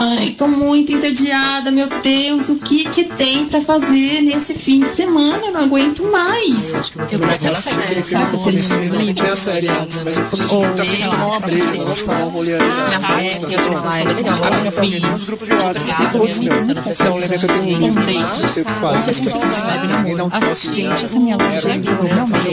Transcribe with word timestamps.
Ai, 0.00 0.34
tô 0.36 0.46
muito 0.46 0.92
entediada, 0.92 1.70
meu 1.70 1.88
Deus, 1.88 2.48
o 2.48 2.56
que 2.56 2.88
que 2.88 3.04
tem 3.04 3.46
pra 3.46 3.60
fazer 3.60 4.20
nesse 4.22 4.52
fim 4.54 4.82
de 4.82 4.90
semana? 4.90 5.46
Eu 5.46 5.52
não 5.52 5.62
aguento 5.62 6.02
mais. 6.04 6.74
acho 6.74 6.92
que 6.92 6.98
eu 6.98 7.00
vou 7.00 7.08
terminar 7.08 7.34
aquela 7.34 7.54
série. 7.54 7.98
Eu 7.98 8.38
termino 8.44 8.96
livros? 9.00 9.24
eu 9.26 9.36
uma 11.08 11.40
um. 12.30 12.58
Ah, 13.02 13.22
é, 13.22 13.38
eu 13.42 13.48
é 14.10 14.14
legal. 14.14 14.36
Ah, 14.42 15.14
uns 15.14 15.24
grupos 15.24 15.48
de 15.48 15.54
todos. 15.56 15.84
Então, 15.84 17.16
lembra 17.16 17.38
que 17.38 17.44
eu 17.44 17.48
tenho 17.48 17.62
um 17.62 17.66
livro, 17.66 18.02
não 18.02 18.28
sei 18.28 18.62
o 18.62 18.66
que 18.66 18.72
um 20.24 21.04
essa 21.04 21.18
minha 21.18 21.36
loja 21.36 21.70
é 21.70 21.80
realmente 22.12 22.48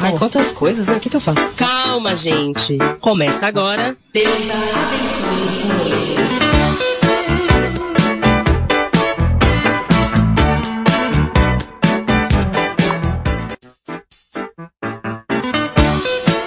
possibilidades. 0.00 0.02
Ai, 0.02 0.18
quantas 0.18 0.52
coisas, 0.52 0.88
né? 0.88 0.96
O 0.96 1.00
que, 1.00 1.10
que 1.10 1.16
eu 1.16 1.20
faço? 1.20 1.52
Calma, 1.52 2.16
gente. 2.16 2.78
Começa 3.00 3.46
agora. 3.46 3.96
Deus 4.12 4.50
abençoe 4.50 5.40
o 5.64 5.78
rolê. 5.78 6.20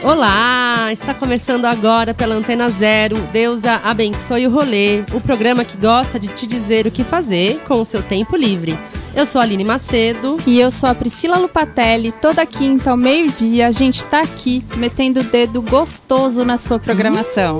Olá! 0.04 0.92
Está 0.92 1.14
começando 1.14 1.66
agora 1.66 2.14
pela 2.14 2.36
Antena 2.36 2.70
Zero. 2.70 3.16
Deusa 3.32 3.82
abençoe 3.84 4.46
o 4.46 4.52
rolê, 4.52 5.04
o 5.12 5.20
programa 5.20 5.66
que 5.66 5.78
gosta 5.78 6.20
de 6.20 6.28
te 6.28 6.46
dizer 6.46 6.86
o 6.86 6.92
que 6.92 7.04
fazer 7.04 7.60
com 7.66 7.82
o 7.82 7.86
seu 7.86 8.04
tempo 8.04 8.36
livre. 8.36 8.78
Eu 9.16 9.28
sou 9.28 9.40
a 9.40 9.44
Aline 9.44 9.64
Macedo. 9.64 10.38
E 10.48 10.60
eu 10.60 10.72
sou 10.72 10.90
a 10.90 10.96
Priscila 10.96 11.38
Lupatelli. 11.38 12.12
Toda 12.12 12.44
quinta 12.48 12.92
ao 12.92 12.98
meio-dia 12.98 13.68
a 13.68 13.72
gente 13.72 14.04
tá 14.06 14.22
aqui 14.22 14.66
metendo 14.76 15.20
o 15.20 15.24
dedo 15.24 15.62
gostoso 15.62 16.44
na 16.44 16.58
sua 16.58 16.80
programação. 16.80 17.60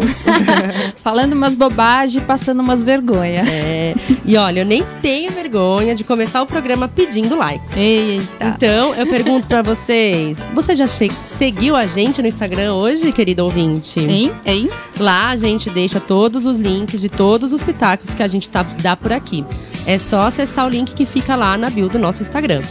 Falando 0.98 1.34
umas 1.34 1.56
bobagens 1.56 2.24
e 2.24 2.26
passando 2.26 2.62
umas 2.62 2.84
vergonhas. 2.84 3.48
É, 3.48 3.94
e 4.26 4.36
olha, 4.36 4.62
eu 4.62 4.66
nem 4.66 4.84
tenho 5.02 5.32
vergonha 5.32 5.94
de 5.94 6.04
começar 6.04 6.42
o 6.42 6.48
programa 6.48 6.88
pedindo 6.88 7.36
likes. 7.36 7.78
Eita. 7.78 8.46
Então, 8.48 8.96
eu 8.96 9.06
pergunto 9.06 9.48
pra 9.48 9.62
vocês: 9.62 10.42
você 10.56 10.74
já 10.74 10.88
seguiu 10.88 11.76
a 11.76 11.86
gente 11.86 12.20
no 12.20 12.28
Instagram 12.28 12.74
hoje, 12.74 13.12
querido 13.12 13.44
ouvinte? 13.44 14.00
Hein? 14.00 14.32
Hein? 14.44 14.70
Lá 15.00 15.30
a 15.30 15.36
gente 15.36 15.70
deixa 15.70 16.00
todos 16.00 16.48
os 16.48 16.58
links 16.58 17.00
de 17.00 17.10
todos 17.10 17.54
os 17.54 17.62
pitacos 17.62 18.16
que 18.16 18.24
a 18.24 18.28
gente 18.28 18.50
tá, 18.50 18.64
dá 18.64 18.96
por 18.96 19.14
aqui. 19.14 19.46
É 19.86 19.98
só 19.98 20.22
acessar 20.22 20.66
o 20.66 20.70
link 20.70 20.94
que 20.94 21.06
fica 21.06 21.36
lá 21.36 21.58
na 21.58 21.70
bio 21.70 21.90
do 21.90 22.00
nosso 22.00 22.22
Instagram. 22.22 22.62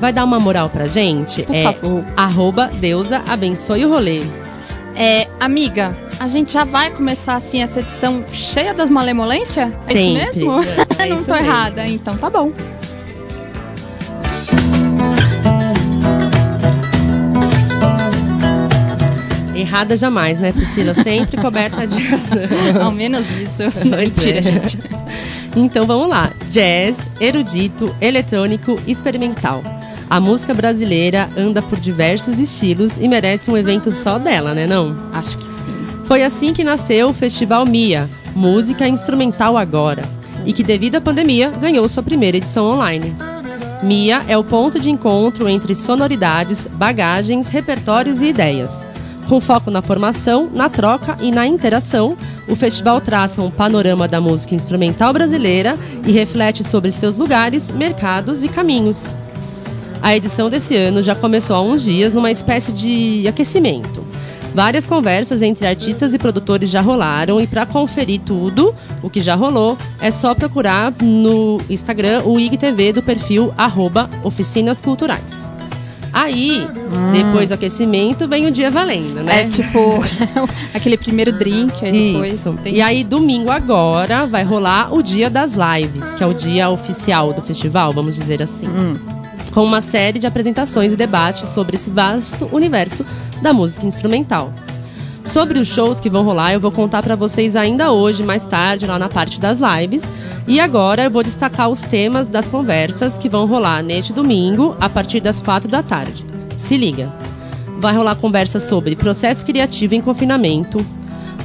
Vai 0.00 0.12
dar 0.12 0.24
uma 0.24 0.40
moral 0.40 0.68
pra 0.68 0.88
gente? 0.88 1.42
Por 1.42 1.54
é 1.54 1.62
favor. 1.64 2.04
arroba 2.16 2.70
Deusa 2.74 3.22
abençoe 3.28 3.84
o 3.84 3.88
rolê. 3.88 4.22
É, 4.96 5.26
amiga, 5.40 5.96
a 6.20 6.28
gente 6.28 6.52
já 6.52 6.64
vai 6.64 6.90
começar 6.90 7.34
assim 7.34 7.62
essa 7.62 7.80
edição 7.80 8.24
cheia 8.28 8.72
das 8.72 8.88
malemolências? 8.88 9.72
É 9.86 9.92
Sempre. 9.92 10.22
isso 10.22 10.40
mesmo? 10.40 10.60
É 10.98 11.06
Não 11.08 11.16
isso 11.16 11.26
tô 11.26 11.34
errada, 11.34 11.86
então 11.86 12.16
tá 12.16 12.30
bom. 12.30 12.52
Errada 19.54 19.96
jamais, 19.96 20.38
né, 20.38 20.52
Priscila? 20.52 20.94
Sempre 20.94 21.36
coberta 21.36 21.86
de 21.86 21.98
razão. 21.98 22.42
Ao 22.82 22.92
menos 22.92 23.28
isso. 23.30 23.62
Não, 23.84 23.98
mentira, 23.98 24.38
é. 24.38 24.42
gente. 24.42 24.78
Então 25.56 25.86
vamos 25.86 26.08
lá. 26.08 26.32
Jazz, 26.50 27.10
erudito, 27.20 27.94
eletrônico, 28.00 28.78
experimental. 28.86 29.62
A 30.10 30.20
música 30.20 30.52
brasileira 30.52 31.28
anda 31.36 31.62
por 31.62 31.78
diversos 31.78 32.38
estilos 32.38 32.98
e 32.98 33.08
merece 33.08 33.50
um 33.50 33.56
evento 33.56 33.90
só 33.90 34.18
dela, 34.18 34.54
né 34.54 34.66
não? 34.66 34.96
Acho 35.12 35.38
que 35.38 35.46
sim. 35.46 35.72
Foi 36.06 36.22
assim 36.22 36.52
que 36.52 36.62
nasceu 36.62 37.08
o 37.08 37.14
Festival 37.14 37.64
Mia, 37.64 38.08
Música 38.34 38.86
Instrumental 38.86 39.56
Agora, 39.56 40.02
e 40.44 40.52
que 40.52 40.62
devido 40.62 40.96
à 40.96 41.00
pandemia 41.00 41.50
ganhou 41.50 41.88
sua 41.88 42.02
primeira 42.02 42.36
edição 42.36 42.66
online. 42.66 43.14
Mia 43.82 44.22
é 44.28 44.36
o 44.36 44.44
ponto 44.44 44.78
de 44.78 44.90
encontro 44.90 45.48
entre 45.48 45.74
sonoridades, 45.74 46.66
bagagens, 46.66 47.48
repertórios 47.48 48.20
e 48.22 48.26
ideias. 48.26 48.86
Com 49.28 49.40
foco 49.40 49.70
na 49.70 49.80
formação, 49.80 50.50
na 50.52 50.68
troca 50.68 51.16
e 51.20 51.32
na 51.32 51.46
interação, 51.46 52.16
o 52.46 52.54
festival 52.54 53.00
traça 53.00 53.40
um 53.40 53.50
panorama 53.50 54.06
da 54.06 54.20
música 54.20 54.54
instrumental 54.54 55.14
brasileira 55.14 55.78
e 56.06 56.12
reflete 56.12 56.62
sobre 56.62 56.92
seus 56.92 57.16
lugares, 57.16 57.70
mercados 57.70 58.44
e 58.44 58.48
caminhos. 58.48 59.14
A 60.02 60.14
edição 60.14 60.50
desse 60.50 60.76
ano 60.76 61.02
já 61.02 61.14
começou 61.14 61.56
há 61.56 61.62
uns 61.62 61.82
dias 61.82 62.12
numa 62.12 62.30
espécie 62.30 62.70
de 62.70 63.26
aquecimento. 63.26 64.04
Várias 64.54 64.86
conversas 64.86 65.40
entre 65.40 65.66
artistas 65.66 66.12
e 66.12 66.18
produtores 66.18 66.68
já 66.68 66.82
rolaram 66.82 67.40
e 67.40 67.46
para 67.46 67.64
conferir 67.64 68.20
tudo 68.20 68.74
o 69.02 69.08
que 69.08 69.22
já 69.22 69.34
rolou 69.34 69.78
é 70.00 70.10
só 70.10 70.34
procurar 70.34 70.92
no 71.02 71.58
Instagram 71.70 72.22
o 72.24 72.38
IGTV 72.38 72.92
do 72.92 73.02
perfil 73.02 73.52
arroba 73.56 74.08
Oficinas 74.22 74.82
Culturais. 74.82 75.48
Aí, 76.14 76.64
depois 77.12 77.48
do 77.48 77.54
aquecimento, 77.54 78.28
vem 78.28 78.46
o 78.46 78.50
dia 78.50 78.70
valendo, 78.70 79.22
né? 79.24 79.42
É 79.42 79.48
tipo 79.48 80.00
aquele 80.72 80.96
primeiro 80.96 81.32
drink, 81.32 81.84
aí 81.84 82.12
depois. 82.12 82.34
Isso. 82.34 82.56
E 82.66 82.80
aí, 82.80 83.02
domingo 83.02 83.50
agora, 83.50 84.24
vai 84.24 84.44
rolar 84.44 84.94
o 84.94 85.02
dia 85.02 85.28
das 85.28 85.52
lives, 85.52 86.14
que 86.14 86.22
é 86.22 86.26
o 86.26 86.32
dia 86.32 86.70
oficial 86.70 87.32
do 87.32 87.42
festival, 87.42 87.92
vamos 87.92 88.14
dizer 88.14 88.40
assim. 88.40 88.68
Com 89.52 89.64
uma 89.64 89.80
série 89.80 90.20
de 90.20 90.26
apresentações 90.26 90.92
e 90.92 90.96
debates 90.96 91.48
sobre 91.48 91.74
esse 91.76 91.90
vasto 91.90 92.48
universo 92.52 93.04
da 93.42 93.52
música 93.52 93.84
instrumental. 93.84 94.52
Sobre 95.24 95.58
os 95.58 95.66
shows 95.66 96.00
que 96.00 96.10
vão 96.10 96.22
rolar, 96.22 96.52
eu 96.52 96.60
vou 96.60 96.70
contar 96.70 97.02
pra 97.02 97.16
vocês 97.16 97.56
ainda 97.56 97.90
hoje, 97.90 98.22
mais 98.22 98.44
tarde, 98.44 98.86
lá 98.86 98.98
na 98.98 99.08
parte 99.08 99.40
das 99.40 99.58
lives. 99.58 100.12
E 100.46 100.60
agora 100.60 101.04
eu 101.04 101.10
vou 101.10 101.22
destacar 101.22 101.70
os 101.70 101.82
temas 101.82 102.28
das 102.28 102.46
conversas 102.46 103.16
que 103.16 103.28
vão 103.28 103.46
rolar 103.46 103.82
neste 103.82 104.12
domingo, 104.12 104.76
a 104.78 104.88
partir 104.88 105.20
das 105.20 105.40
quatro 105.40 105.68
da 105.68 105.82
tarde. 105.82 106.24
Se 106.56 106.76
liga! 106.76 107.10
Vai 107.78 107.94
rolar 107.94 108.16
conversa 108.16 108.58
sobre 108.58 108.94
processo 108.94 109.44
criativo 109.44 109.94
em 109.94 110.00
confinamento, 110.00 110.84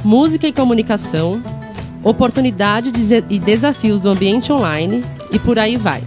música 0.04 0.46
e 0.46 0.52
comunicação, 0.52 1.42
oportunidades 2.04 3.10
e 3.10 3.38
desafios 3.38 4.00
do 4.00 4.10
ambiente 4.10 4.52
online 4.52 5.04
e 5.32 5.38
por 5.38 5.58
aí 5.58 5.76
vai. 5.76 6.02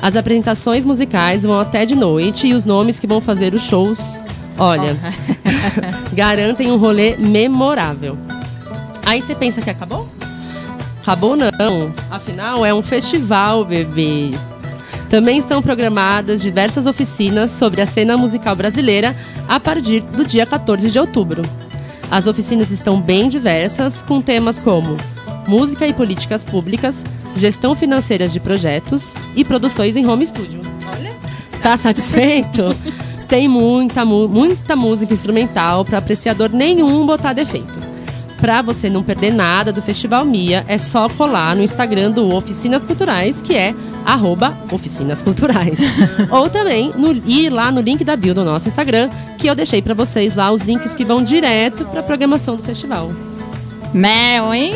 As 0.00 0.16
apresentações 0.16 0.84
musicais 0.84 1.44
vão 1.44 1.58
até 1.58 1.84
de 1.86 1.94
noite 1.94 2.46
e 2.46 2.54
os 2.54 2.64
nomes 2.64 2.98
que 2.98 3.06
vão 3.06 3.20
fazer 3.20 3.54
os 3.54 3.62
shows, 3.62 4.20
olha, 4.58 4.96
garantem 6.12 6.70
um 6.70 6.76
rolê 6.76 7.16
memorável. 7.16 8.16
Aí 9.04 9.20
você 9.20 9.34
pensa 9.34 9.60
que 9.60 9.70
acabou? 9.70 10.08
Acabou 11.02 11.36
não. 11.36 11.92
Afinal, 12.10 12.64
é 12.64 12.72
um 12.72 12.82
festival, 12.82 13.64
bebê. 13.64 14.30
Também 15.10 15.36
estão 15.38 15.62
programadas 15.62 16.40
diversas 16.40 16.86
oficinas 16.86 17.50
sobre 17.50 17.80
a 17.80 17.86
cena 17.86 18.16
musical 18.16 18.56
brasileira 18.56 19.14
a 19.46 19.60
partir 19.60 20.00
do 20.00 20.24
dia 20.24 20.46
14 20.46 20.90
de 20.90 20.98
outubro. 20.98 21.42
As 22.10 22.26
oficinas 22.26 22.70
estão 22.70 23.00
bem 23.00 23.28
diversas, 23.28 24.02
com 24.02 24.20
temas 24.20 24.60
como 24.60 24.96
música 25.46 25.86
e 25.86 25.92
políticas 25.92 26.42
públicas, 26.42 27.04
gestão 27.36 27.74
financeira 27.74 28.26
de 28.26 28.40
projetos 28.40 29.14
e 29.36 29.44
produções 29.44 29.94
em 29.94 30.06
home 30.06 30.24
studio. 30.24 30.60
Olha, 30.96 31.12
tá 31.62 31.76
satisfeito? 31.76 32.74
Tem 33.34 33.48
muita, 33.48 34.04
mu- 34.04 34.28
muita 34.28 34.76
música 34.76 35.12
instrumental 35.12 35.84
para 35.84 35.98
apreciador 35.98 36.50
nenhum 36.50 37.04
botar 37.04 37.32
defeito. 37.32 37.80
Para 38.40 38.62
você 38.62 38.88
não 38.88 39.02
perder 39.02 39.34
nada 39.34 39.72
do 39.72 39.82
Festival 39.82 40.24
Mia, 40.24 40.64
é 40.68 40.78
só 40.78 41.08
colar 41.08 41.56
no 41.56 41.62
Instagram 41.64 42.12
do 42.12 42.32
Oficinas 42.32 42.84
Culturais, 42.84 43.42
que 43.42 43.56
é 43.56 43.74
arroba 44.06 44.56
Oficinas 44.70 45.20
Culturais. 45.20 45.80
Ou 46.30 46.48
também 46.48 46.92
no, 46.96 47.10
ir 47.28 47.50
lá 47.50 47.72
no 47.72 47.80
link 47.80 48.04
da 48.04 48.14
bio 48.14 48.36
do 48.36 48.44
nosso 48.44 48.68
Instagram, 48.68 49.10
que 49.36 49.48
eu 49.48 49.54
deixei 49.56 49.82
para 49.82 49.94
vocês 49.94 50.36
lá 50.36 50.52
os 50.52 50.62
links 50.62 50.94
que 50.94 51.04
vão 51.04 51.20
direto 51.20 51.84
para 51.86 51.98
a 51.98 52.02
programação 52.04 52.54
do 52.54 52.62
festival. 52.62 53.10
Mel, 53.94 54.52
hein? 54.52 54.74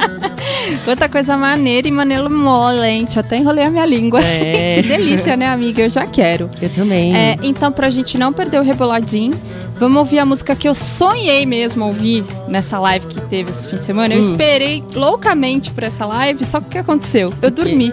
Quanta 0.84 1.08
coisa 1.08 1.36
maneira 1.36 1.86
e 1.86 1.90
manemolente. 1.90 3.18
Até 3.18 3.36
enrolei 3.36 3.64
a 3.64 3.70
minha 3.70 3.84
língua. 3.84 4.20
É. 4.22 4.80
que 4.82 4.88
delícia, 4.88 5.36
né, 5.36 5.46
amiga? 5.46 5.82
Eu 5.82 5.90
já 5.90 6.06
quero. 6.06 6.50
Eu 6.60 6.70
também. 6.70 7.14
É, 7.14 7.36
então, 7.42 7.70
pra 7.70 7.90
gente 7.90 8.16
não 8.16 8.32
perder 8.32 8.58
o 8.58 8.62
reboladinho, 8.62 9.38
vamos 9.78 9.98
ouvir 9.98 10.18
a 10.20 10.24
música 10.26 10.56
que 10.56 10.66
eu 10.68 10.74
sonhei 10.74 11.44
mesmo 11.44 11.84
ouvir 11.84 12.24
nessa 12.48 12.78
live 12.78 13.06
que 13.06 13.20
teve 13.20 13.50
esse 13.50 13.68
fim 13.68 13.76
de 13.76 13.84
semana. 13.84 14.14
Eu 14.14 14.18
Hum. 14.20 14.30
esperei 14.30 14.82
loucamente 14.94 15.70
por 15.70 15.84
essa 15.84 16.06
live, 16.06 16.44
só 16.44 16.60
que 16.60 16.66
o 16.66 16.70
que 16.70 16.78
aconteceu? 16.78 17.32
Eu 17.42 17.50
dormi. 17.50 17.92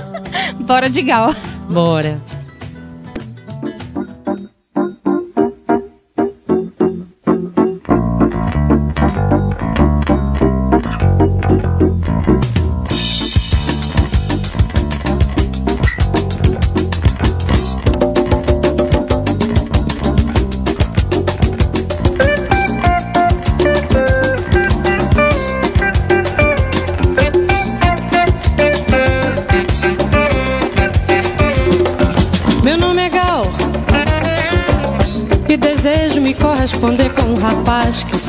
Bora 0.60 0.88
de 0.88 1.02
gal. 1.02 1.34
Bora. 1.68 2.18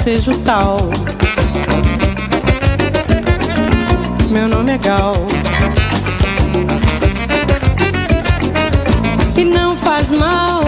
Seja 0.06 0.30
o 0.30 0.38
tal. 0.38 0.78
Meu 4.30 4.48
nome 4.48 4.74
é 4.74 4.78
Gal. 4.78 5.16
E 9.36 9.44
não 9.44 9.76
faz 9.76 10.12
mal 10.12 10.62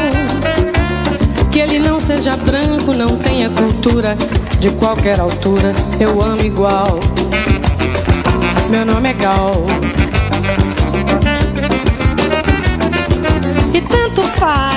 que 1.52 1.60
ele 1.60 1.78
não 1.78 2.00
seja 2.00 2.36
branco, 2.36 2.96
não 2.96 3.16
tenha 3.18 3.52
cultura 3.52 4.18
de 4.60 4.72
qualquer 4.72 5.20
altura. 5.20 5.72
Eu 6.00 6.20
amo 6.20 6.42
igual. 6.42 7.00
Meu 8.72 8.84
nome 8.88 9.10
é 9.10 9.14
Gal. 9.14 9.52
E 13.72 13.82
tanto 13.82 14.24
faz 14.40 14.77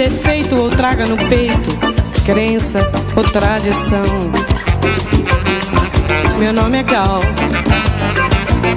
defeito 0.00 0.58
ou 0.58 0.70
traga 0.70 1.04
no 1.04 1.18
peito 1.28 1.68
crença 2.24 2.78
ou 3.14 3.22
tradição. 3.22 4.02
Meu 6.38 6.54
nome 6.54 6.78
é 6.78 6.82
Gal. 6.82 7.20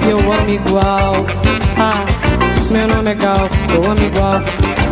Eu 0.06 0.18
amo 0.18 0.50
igual. 0.50 1.14
Ah, 1.78 2.04
meu 2.70 2.86
nome 2.88 3.10
é 3.10 3.14
Gal. 3.14 3.48
Eu 3.72 3.90
amo 3.90 4.04
igual. 4.04 4.42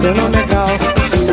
Meu 0.01 0.15
nome 0.15 0.37
é 0.39 0.47
Gal. 0.47 1.32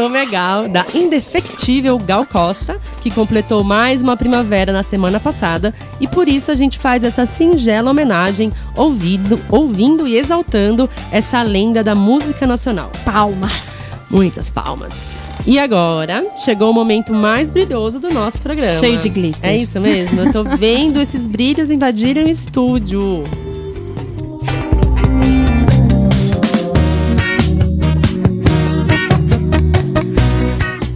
Nome 0.00 0.18
é 0.18 0.24
Gal, 0.24 0.66
da 0.66 0.86
indefectível 0.94 1.98
Gal 1.98 2.24
Costa, 2.24 2.80
que 3.02 3.10
completou 3.10 3.62
mais 3.62 4.00
uma 4.00 4.16
primavera 4.16 4.72
na 4.72 4.82
semana 4.82 5.20
passada 5.20 5.74
e 6.00 6.08
por 6.08 6.26
isso 6.26 6.50
a 6.50 6.54
gente 6.54 6.78
faz 6.78 7.04
essa 7.04 7.26
singela 7.26 7.90
homenagem, 7.90 8.50
ouvindo, 8.74 9.38
ouvindo 9.50 10.06
e 10.06 10.16
exaltando 10.16 10.88
essa 11.12 11.42
lenda 11.42 11.84
da 11.84 11.94
música 11.94 12.46
nacional. 12.46 12.90
Palmas. 13.04 13.90
Muitas 14.10 14.48
palmas. 14.48 15.34
E 15.46 15.58
agora 15.58 16.26
chegou 16.34 16.70
o 16.70 16.74
momento 16.74 17.12
mais 17.12 17.50
brilhoso 17.50 18.00
do 18.00 18.10
nosso 18.10 18.40
programa. 18.40 18.72
Cheio 18.80 18.98
de 18.98 19.08
glitter. 19.10 19.38
É 19.42 19.54
isso 19.54 19.78
mesmo. 19.78 20.18
Eu 20.18 20.32
tô 20.32 20.42
vendo 20.42 20.98
esses 20.98 21.26
brilhos 21.26 21.70
invadirem 21.70 22.24
o 22.24 22.28
estúdio. 22.28 23.24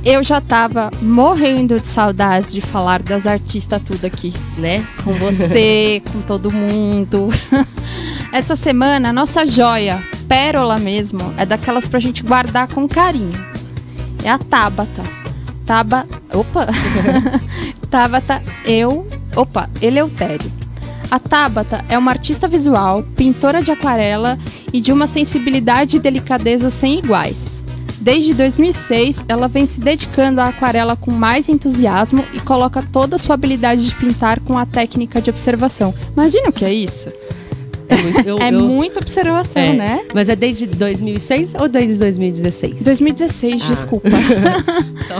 Eu 0.05 0.23
já 0.23 0.39
tava 0.39 0.91
morrendo 1.01 1.81
de 1.81 1.87
saudades 1.87 2.53
de 2.53 2.61
falar 2.61 3.03
das 3.03 3.27
artistas 3.27 3.81
tudo 3.83 4.05
aqui. 4.05 4.35
Né? 4.59 4.87
Com 5.03 5.15
você, 5.15 6.03
com 6.13 6.21
todo 6.21 6.53
mundo. 6.53 7.29
Essa 8.31 8.55
semana, 8.55 9.09
a 9.09 9.13
nossa 9.15 9.47
joia, 9.47 10.03
pérola 10.29 10.79
mesmo, 10.79 11.21
é 11.39 11.47
daquelas 11.47 11.89
pra 11.89 11.99
gente 11.99 12.23
guardar 12.23 12.69
com 12.69 12.87
carinho. 12.87 13.33
É 14.23 14.29
a 14.29 14.39
Tabata. 14.39 15.03
Taba. 15.65 16.07
Opa! 16.35 16.67
Tabata, 17.91 18.43
eu. 18.67 19.09
Opa, 19.35 19.71
Eleutério. 19.81 20.53
A 21.11 21.19
Tabata 21.19 21.83
é 21.89 21.97
uma 21.97 22.11
artista 22.11 22.47
visual, 22.47 23.03
pintora 23.17 23.63
de 23.63 23.71
aquarela 23.71 24.39
e 24.71 24.83
de 24.83 24.93
uma 24.93 25.07
sensibilidade 25.07 25.97
e 25.97 26.01
delicadeza 26.01 26.69
sem 26.69 26.99
iguais. 26.99 27.64
Desde 28.05 28.35
2006, 28.35 29.25
ela 29.27 29.49
vem 29.49 29.65
se 29.65 29.81
dedicando 29.81 30.39
à 30.39 30.49
aquarela 30.49 30.95
com 30.95 31.11
mais 31.11 31.49
entusiasmo 31.49 32.23
e 32.35 32.41
coloca 32.41 32.83
toda 32.83 33.17
a 33.17 33.19
sua 33.19 33.33
habilidade 33.33 33.89
de 33.89 33.95
pintar 33.95 34.41
com 34.41 34.59
a 34.59 34.67
técnica 34.67 35.23
de 35.23 35.31
observação. 35.31 35.93
Imagina 36.15 36.51
o 36.51 36.53
que 36.53 36.67
é 36.67 36.73
isso? 36.75 37.09
É, 37.89 37.97
muito, 37.97 38.29
eu- 38.29 38.39
é 38.45 38.49
eu- 38.53 38.61
muita 38.61 39.01
observação, 39.01 39.63
é. 39.63 39.73
né? 39.73 40.05
Mas 40.13 40.29
é 40.29 40.37
desde 40.37 40.67
2006 40.67 41.55
ou 41.59 41.67
desde 41.67 41.99
2016? 41.99 42.83
2016, 42.83 43.63
Ah. 43.65 43.69
desculpa. 43.69 44.09
Só- 45.09 45.15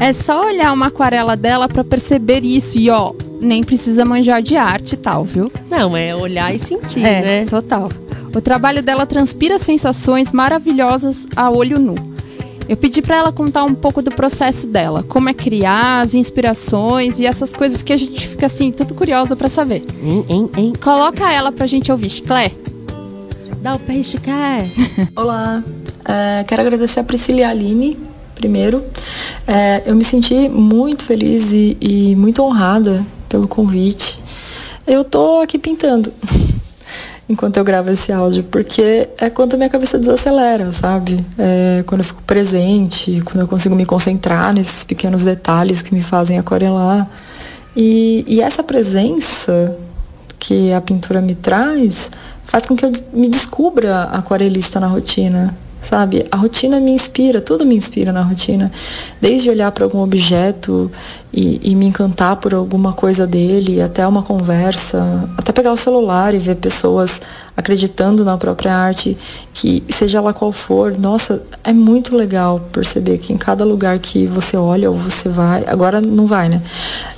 É 0.00 0.12
só 0.14 0.46
olhar 0.46 0.72
uma 0.72 0.86
aquarela 0.86 1.36
dela 1.36 1.68
pra 1.68 1.84
perceber 1.84 2.44
isso 2.44 2.78
e 2.78 2.88
ó, 2.88 3.12
nem 3.42 3.62
precisa 3.62 4.04
manjar 4.06 4.40
de 4.42 4.56
arte 4.56 4.94
e 4.94 4.96
tal, 4.96 5.22
viu? 5.22 5.52
Não, 5.70 5.94
é 5.96 6.14
olhar 6.16 6.54
e 6.54 6.58
sentir, 6.58 7.04
é, 7.04 7.20
né? 7.20 7.46
total. 7.46 7.90
O 8.34 8.40
trabalho 8.40 8.82
dela 8.82 9.04
transpira 9.06 9.58
sensações 9.58 10.32
maravilhosas 10.32 11.26
a 11.36 11.50
olho 11.50 11.78
nu. 11.78 11.94
Eu 12.68 12.76
pedi 12.76 13.02
pra 13.02 13.16
ela 13.16 13.32
contar 13.32 13.64
um 13.64 13.74
pouco 13.74 14.00
do 14.00 14.10
processo 14.10 14.66
dela, 14.66 15.02
como 15.02 15.28
é 15.28 15.34
criar, 15.34 16.00
as 16.00 16.14
inspirações 16.14 17.18
e 17.18 17.26
essas 17.26 17.52
coisas 17.52 17.82
que 17.82 17.92
a 17.92 17.96
gente 17.96 18.26
fica 18.26 18.46
assim, 18.46 18.70
tudo 18.72 18.94
curiosa 18.94 19.36
pra 19.36 19.48
saber. 19.48 19.82
Hein, 20.02 20.24
hein, 20.28 20.50
hein? 20.56 20.72
Coloca 20.80 21.30
ela 21.30 21.52
pra 21.52 21.66
gente 21.66 21.92
ouvir, 21.92 22.08
Chiclé. 22.08 22.52
Dá 23.60 23.74
o 23.74 23.78
peixe, 23.78 24.16
quer. 24.18 24.70
Olá, 25.14 25.62
É, 26.04 26.44
quero 26.44 26.62
agradecer 26.62 27.00
a 27.00 27.04
Priscila 27.04 27.40
e 27.40 27.44
a 27.44 27.50
Aline, 27.50 27.98
primeiro. 28.34 28.82
É, 29.46 29.82
eu 29.86 29.94
me 29.94 30.02
senti 30.04 30.48
muito 30.48 31.04
feliz 31.04 31.52
e, 31.52 31.76
e 31.80 32.16
muito 32.16 32.42
honrada 32.42 33.04
pelo 33.28 33.46
convite. 33.46 34.20
Eu 34.86 35.04
tô 35.04 35.40
aqui 35.42 35.58
pintando 35.58 36.12
enquanto 37.32 37.56
eu 37.56 37.64
gravo 37.64 37.90
esse 37.90 38.12
áudio, 38.12 38.44
porque 38.44 39.08
é 39.18 39.30
quando 39.30 39.54
a 39.54 39.56
minha 39.56 39.70
cabeça 39.70 39.98
desacelera, 39.98 40.70
sabe? 40.70 41.24
É 41.38 41.82
quando 41.86 42.02
eu 42.02 42.04
fico 42.04 42.22
presente, 42.22 43.22
quando 43.24 43.40
eu 43.40 43.48
consigo 43.48 43.74
me 43.74 43.86
concentrar 43.86 44.52
nesses 44.52 44.84
pequenos 44.84 45.24
detalhes 45.24 45.80
que 45.80 45.94
me 45.94 46.02
fazem 46.02 46.38
aquarelar. 46.38 47.08
E, 47.74 48.24
e 48.28 48.40
essa 48.40 48.62
presença 48.62 49.76
que 50.38 50.72
a 50.72 50.80
pintura 50.80 51.20
me 51.20 51.34
traz 51.34 52.10
faz 52.44 52.66
com 52.66 52.76
que 52.76 52.84
eu 52.84 52.92
me 53.12 53.28
descubra 53.28 54.04
aquarelista 54.04 54.78
na 54.78 54.86
rotina 54.86 55.56
sabe? 55.82 56.24
A 56.30 56.36
rotina 56.36 56.78
me 56.78 56.92
inspira, 56.92 57.40
tudo 57.40 57.66
me 57.66 57.74
inspira 57.74 58.12
na 58.12 58.22
rotina. 58.22 58.70
Desde 59.20 59.50
olhar 59.50 59.72
para 59.72 59.84
algum 59.84 60.00
objeto 60.00 60.90
e, 61.32 61.60
e, 61.72 61.74
me 61.74 61.86
encantar 61.86 62.36
por 62.36 62.54
alguma 62.54 62.92
coisa 62.92 63.26
dele, 63.26 63.82
até 63.82 64.06
uma 64.06 64.22
conversa, 64.22 65.28
até 65.36 65.50
pegar 65.52 65.72
o 65.72 65.76
celular 65.76 66.34
e 66.34 66.38
ver 66.38 66.54
pessoas 66.56 67.20
acreditando 67.56 68.24
na 68.24 68.38
própria 68.38 68.74
arte, 68.74 69.18
que 69.52 69.82
seja 69.88 70.20
lá 70.20 70.32
qual 70.32 70.52
for, 70.52 70.96
nossa, 70.98 71.42
é 71.64 71.72
muito 71.72 72.16
legal 72.16 72.60
perceber 72.72 73.18
que 73.18 73.32
em 73.32 73.36
cada 73.36 73.64
lugar 73.64 73.98
que 73.98 74.26
você 74.26 74.56
olha 74.56 74.90
ou 74.90 74.96
você 74.96 75.28
vai, 75.28 75.64
agora 75.66 76.00
não 76.00 76.26
vai, 76.26 76.48
né? 76.48 76.62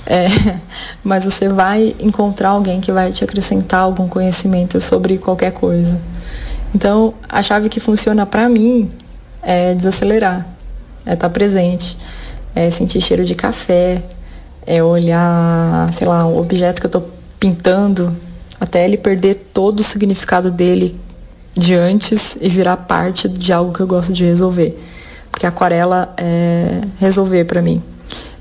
É, 0.07 0.27
mas 1.03 1.23
você 1.23 1.47
vai 1.47 1.95
encontrar 1.99 2.49
alguém 2.49 2.81
que 2.81 2.91
vai 2.91 3.11
te 3.11 3.23
acrescentar 3.23 3.81
algum 3.81 4.07
conhecimento 4.07 4.81
sobre 4.81 5.17
qualquer 5.19 5.51
coisa. 5.51 5.99
Então, 6.75 7.13
a 7.29 7.41
chave 7.41 7.69
que 7.69 7.79
funciona 7.79 8.25
para 8.25 8.49
mim 8.49 8.89
é 9.41 9.73
desacelerar, 9.73 10.45
é 11.05 11.13
estar 11.13 11.29
tá 11.29 11.29
presente, 11.29 11.97
é 12.53 12.69
sentir 12.69 12.99
cheiro 12.99 13.23
de 13.23 13.33
café, 13.33 14.03
é 14.67 14.83
olhar, 14.83 15.89
sei 15.93 16.05
lá, 16.05 16.27
um 16.27 16.37
objeto 16.37 16.81
que 16.81 16.85
eu 16.85 16.89
estou 16.89 17.09
pintando 17.39 18.13
até 18.59 18.83
ele 18.83 18.97
perder 18.97 19.35
todo 19.53 19.79
o 19.79 19.83
significado 19.85 20.51
dele 20.51 20.99
de 21.55 21.73
antes 21.73 22.37
e 22.41 22.49
virar 22.49 22.75
parte 22.75 23.29
de 23.29 23.53
algo 23.53 23.71
que 23.71 23.79
eu 23.79 23.87
gosto 23.87 24.11
de 24.11 24.25
resolver. 24.25 24.77
Porque 25.31 25.47
aquarela 25.47 26.13
é 26.17 26.81
resolver 26.99 27.45
para 27.45 27.61
mim. 27.61 27.81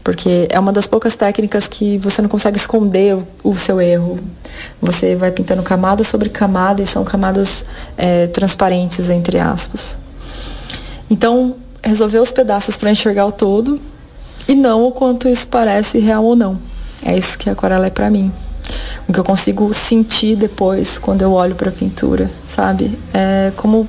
Porque 0.04 0.46
é 0.50 0.61
uma 0.61 0.70
das 0.70 0.87
poucas 0.87 1.16
técnicas 1.16 1.66
que 1.66 1.96
você 1.96 2.20
não 2.20 2.28
consegue 2.28 2.58
esconder 2.58 3.16
o, 3.16 3.26
o 3.42 3.56
seu 3.56 3.80
erro. 3.80 4.20
Você 4.80 5.16
vai 5.16 5.30
pintando 5.30 5.62
camada 5.62 6.04
sobre 6.04 6.28
camada 6.28 6.82
e 6.82 6.87
são 6.87 7.02
camadas 7.04 7.64
é, 7.96 8.26
transparentes, 8.26 9.08
entre 9.08 9.38
aspas. 9.38 9.96
Então, 11.11 11.56
resolver 11.82 12.18
os 12.18 12.30
pedaços 12.30 12.76
para 12.76 12.90
enxergar 12.90 13.25
o 13.25 13.32
todo 13.32 13.80
e 14.46 14.54
não 14.54 14.84
o 14.84 14.92
quanto 14.92 15.26
isso 15.26 15.46
parece 15.46 15.99
real 15.99 16.23
ou 16.23 16.37
não. 16.37 16.58
É 17.02 17.16
isso 17.16 17.38
que 17.38 17.49
a 17.49 17.52
aquarela 17.52 17.87
é 17.87 17.90
para 17.90 18.11
mim. 18.11 18.30
O 19.08 19.12
que 19.12 19.18
eu 19.18 19.25
consigo 19.25 19.73
sentir 19.73 20.37
depois 20.37 20.99
quando 20.99 21.23
eu 21.23 21.32
olho 21.32 21.54
para 21.54 21.70
a 21.70 21.73
pintura, 21.73 22.30
sabe? 22.46 22.99
É 23.12 23.52
como 23.56 23.88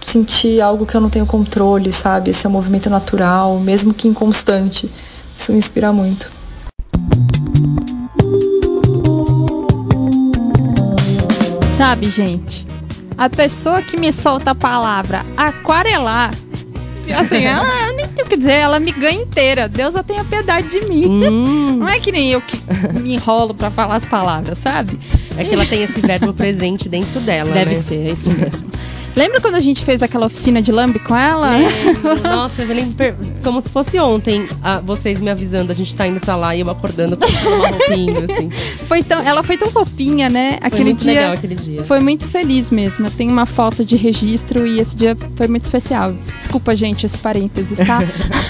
sentir 0.00 0.60
algo 0.60 0.86
que 0.86 0.96
eu 0.96 1.00
não 1.00 1.10
tenho 1.10 1.26
controle, 1.26 1.92
sabe? 1.92 2.30
Esse 2.30 2.46
é 2.46 2.48
um 2.48 2.52
movimento 2.52 2.88
natural, 2.88 3.58
mesmo 3.58 3.92
que 3.92 4.08
inconstante. 4.08 4.90
Isso 5.40 5.52
me 5.52 5.58
inspira 5.58 5.90
muito. 5.90 6.30
Sabe, 11.78 12.10
gente? 12.10 12.66
A 13.16 13.30
pessoa 13.30 13.80
que 13.80 13.96
me 13.96 14.12
solta 14.12 14.50
a 14.50 14.54
palavra 14.54 15.24
aquarelar, 15.38 16.30
assim, 17.18 17.40
ela 17.48 17.92
nem 17.94 18.06
tem 18.06 18.22
o 18.22 18.28
que 18.28 18.36
dizer, 18.36 18.52
ela 18.52 18.78
me 18.78 18.92
ganha 18.92 19.22
inteira. 19.22 19.66
Deus 19.66 19.96
a 19.96 20.02
tenha 20.02 20.22
piedade 20.24 20.68
de 20.68 20.86
mim. 20.86 21.06
Hum. 21.06 21.76
Não 21.78 21.88
é 21.88 21.98
que 21.98 22.12
nem 22.12 22.30
eu 22.30 22.42
que 22.42 22.58
me 23.00 23.14
enrolo 23.14 23.54
para 23.54 23.70
falar 23.70 23.96
as 23.96 24.04
palavras, 24.04 24.58
sabe? 24.58 25.00
É 25.38 25.44
que 25.44 25.54
ela 25.54 25.64
tem 25.64 25.82
esse 25.82 26.02
verbo 26.02 26.34
presente 26.34 26.86
dentro 26.86 27.18
dela. 27.18 27.50
Deve 27.50 27.74
né? 27.74 27.80
ser, 27.80 28.06
é 28.06 28.12
isso 28.12 28.30
mesmo. 28.30 28.70
Lembra 29.14 29.40
quando 29.40 29.56
a 29.56 29.60
gente 29.60 29.84
fez 29.84 30.02
aquela 30.02 30.26
oficina 30.26 30.62
de 30.62 30.70
lambe 30.70 30.98
com 30.98 31.16
ela? 31.16 31.50
Lembro. 31.50 32.22
Nossa, 32.28 32.62
eu 32.62 32.68
lembro 32.68 33.16
como 33.42 33.60
se 33.60 33.68
fosse 33.68 33.98
ontem, 33.98 34.46
a, 34.62 34.80
vocês 34.80 35.20
me 35.20 35.30
avisando, 35.30 35.72
a 35.72 35.74
gente 35.74 35.94
tá 35.94 36.06
indo 36.06 36.20
pra 36.20 36.36
lá 36.36 36.54
e 36.54 36.60
eu 36.60 36.70
acordando 36.70 37.16
com 37.16 37.26
uma 37.26 37.68
roupinha, 37.68 38.24
assim. 38.30 38.50
Foi 38.86 39.02
tão, 39.02 39.20
ela 39.20 39.42
foi 39.42 39.56
tão 39.56 39.70
fofinha, 39.70 40.28
né? 40.28 40.58
Aquele 40.60 40.70
foi 40.70 40.84
muito 40.84 41.00
dia. 41.00 41.12
Legal 41.12 41.32
aquele 41.32 41.54
dia. 41.54 41.84
Foi 41.84 42.00
muito 42.00 42.26
feliz 42.26 42.70
mesmo. 42.70 43.06
Eu 43.06 43.10
tenho 43.10 43.30
uma 43.30 43.46
foto 43.46 43.84
de 43.84 43.94
registro 43.94 44.66
e 44.66 44.80
esse 44.80 44.96
dia 44.96 45.16
foi 45.36 45.46
muito 45.46 45.62
especial. 45.62 46.12
Desculpa, 46.38 46.74
gente, 46.74 47.06
esse 47.06 47.18
parênteses, 47.18 47.78
tá? 47.78 48.00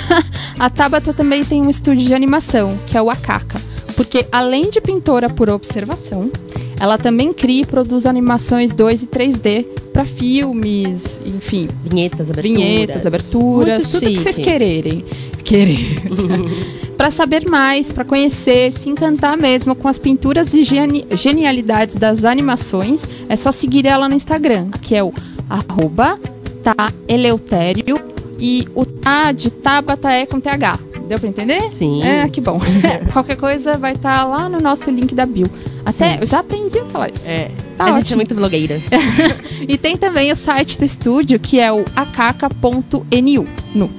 a 0.59 0.71
Tabata 0.71 1.13
também 1.13 1.45
tem 1.45 1.61
um 1.61 1.69
estúdio 1.69 2.07
de 2.07 2.15
animação, 2.15 2.79
que 2.87 2.97
é 2.97 3.03
o 3.03 3.11
Akaka. 3.11 3.61
Porque 4.01 4.27
além 4.33 4.71
de 4.71 4.81
pintora 4.81 5.29
por 5.29 5.51
observação, 5.51 6.33
ela 6.81 6.97
também 6.97 7.35
cria 7.35 7.61
e 7.61 7.67
produz 7.67 8.07
animações 8.07 8.73
2 8.73 9.03
e 9.03 9.07
3D 9.07 9.67
para 9.93 10.07
filmes, 10.07 11.21
enfim. 11.27 11.69
Vinhetas, 11.85 12.31
aberturas. 12.31 12.63
Vinhetas, 12.63 13.07
aberturas, 13.07 13.79
Muito 13.85 13.91
tudo 13.91 14.01
chique. 14.01 14.13
que 14.15 14.23
vocês 14.23 14.39
quererem. 14.39 15.05
Querer. 15.45 16.03
para 16.97 17.11
saber 17.11 17.47
mais, 17.47 17.93
para 17.93 18.03
conhecer, 18.03 18.73
se 18.73 18.89
encantar 18.89 19.37
mesmo 19.37 19.75
com 19.75 19.87
as 19.87 19.99
pinturas 19.99 20.55
e 20.55 20.63
geni 20.63 21.07
genialidades 21.11 21.97
das 21.97 22.25
animações, 22.25 23.07
é 23.29 23.37
só 23.37 23.53
seguir 23.53 23.85
ela 23.85 24.09
no 24.09 24.15
Instagram, 24.15 24.71
que 24.81 24.97
é 24.97 25.05
o 25.05 25.13
arroba 25.47 26.19
tá 26.63 26.91
eleutério 27.07 28.01
e 28.39 28.67
o 28.75 28.87
tá 28.87 29.31
de 29.31 29.51
Tabata 29.51 30.11
é 30.11 30.25
com 30.25 30.41
TH. 30.41 30.90
Deu 31.11 31.19
pra 31.19 31.29
entender? 31.29 31.69
Sim. 31.73 32.05
É, 32.05 32.29
que 32.29 32.41
bom. 32.41 32.61
Qualquer 33.13 33.35
coisa 33.35 33.77
vai 33.77 33.95
estar 33.95 34.21
tá 34.21 34.25
lá 34.25 34.49
no 34.49 34.61
nosso 34.61 34.93
link 34.93 35.13
da 35.13 35.27
bio. 35.27 35.51
Até, 35.85 36.13
Sim. 36.13 36.19
eu 36.21 36.27
já 36.27 36.39
aprendi 36.39 36.79
a 36.79 36.85
falar 36.85 37.11
isso. 37.13 37.29
É, 37.29 37.51
tá 37.77 37.83
a 37.83 37.87
ótimo. 37.87 37.99
gente 37.99 38.13
é 38.13 38.17
muito 38.17 38.33
blogueira. 38.33 38.81
e 39.69 39.77
tem 39.77 39.97
também 39.97 40.31
o 40.31 40.37
site 40.37 40.79
do 40.79 40.85
estúdio, 40.85 41.41
que 41.41 41.59
é 41.59 41.73
o 41.73 41.85
acaca.nu. 41.97 43.91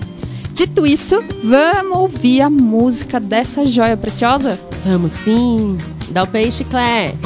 Dito 0.53 0.87
isso, 0.87 1.21
vamos 1.43 1.97
ouvir 1.97 2.43
a 2.43 2.49
música 2.49 3.19
dessa 3.19 3.65
joia 3.65 3.97
preciosa? 3.97 4.57
Vamos 4.85 5.11
sim. 5.11 5.77
Dá 6.11 6.23
o 6.23 6.27
peixe, 6.27 6.63
Claire. 6.63 7.17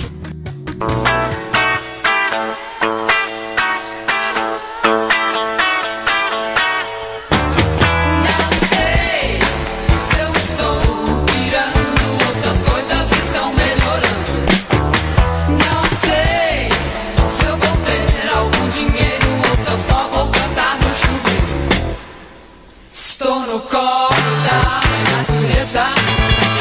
no 23.46 23.60
colo 23.60 24.10
da 24.48 24.82
natureza. 25.18 25.84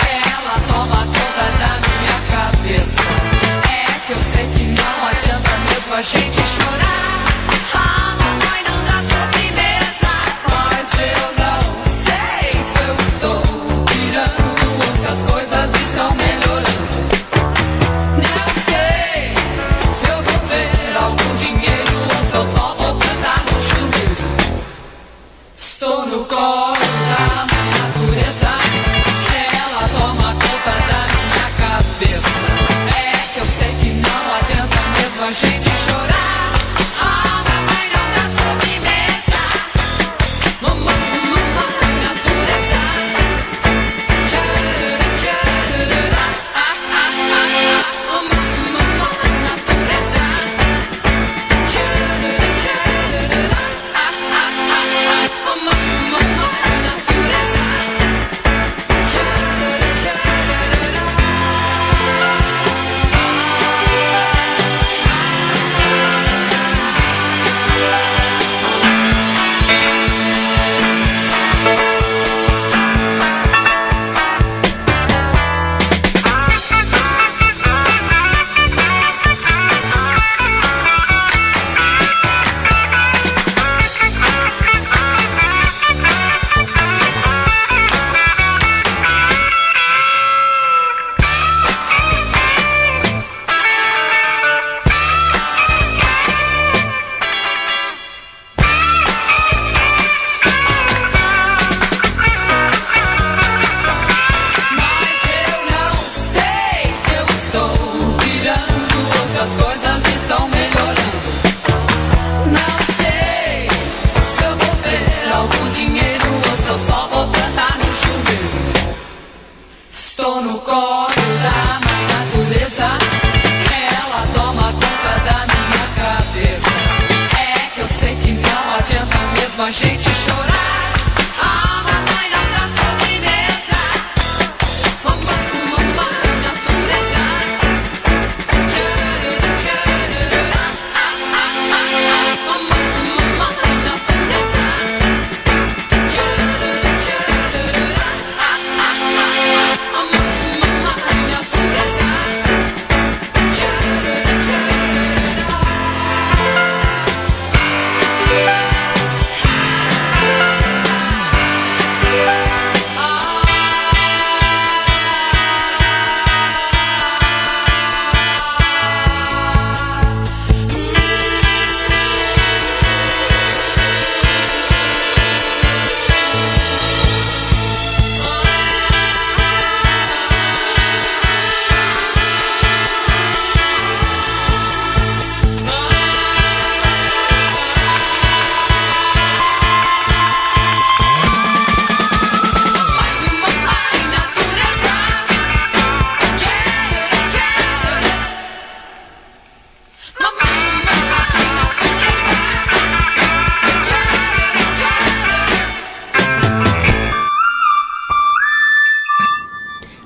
Ela 0.07 0.61
toma 0.69 1.07
conta 1.07 1.47
da 1.59 1.73
minha 1.89 2.19
cabeça. 2.31 3.01
É 3.73 4.07
que 4.07 4.13
eu 4.13 4.19
sei 4.19 4.47
que 4.55 4.65
não 4.65 5.09
adianta 5.09 5.51
mesmo 5.69 5.95
a 5.95 6.03
gente 6.03 6.47
chorar. 6.47 7.34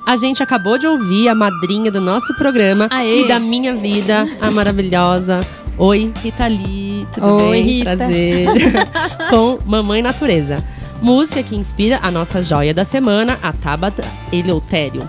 A 0.09 0.17
gente 0.17 0.43
acabou 0.43 0.79
de 0.79 0.87
ouvir 0.87 1.29
a 1.29 1.35
madrinha 1.35 1.91
do 1.91 2.01
nosso 2.01 2.35
programa 2.35 2.89
Aê. 2.91 3.21
e 3.21 3.29
da 3.29 3.39
minha 3.39 3.77
vida, 3.77 4.27
a 4.41 4.51
maravilhosa. 4.51 5.47
Oi, 5.77 6.11
Rita 6.23 6.47
Lee, 6.47 7.07
tudo 7.13 7.27
Oi, 7.27 7.51
bem? 7.51 7.63
Rita. 7.67 7.95
Prazer. 7.95 8.49
Com 9.29 9.59
Mamãe 9.67 10.01
Natureza. 10.01 10.65
Música 11.03 11.43
que 11.43 11.55
inspira 11.55 12.01
a 12.03 12.11
nossa 12.11 12.43
joia 12.43 12.73
da 12.73 12.87
semana, 12.87 13.39
a 13.43 13.53
Tabata 13.53 14.03
Eleutério. 14.33 15.07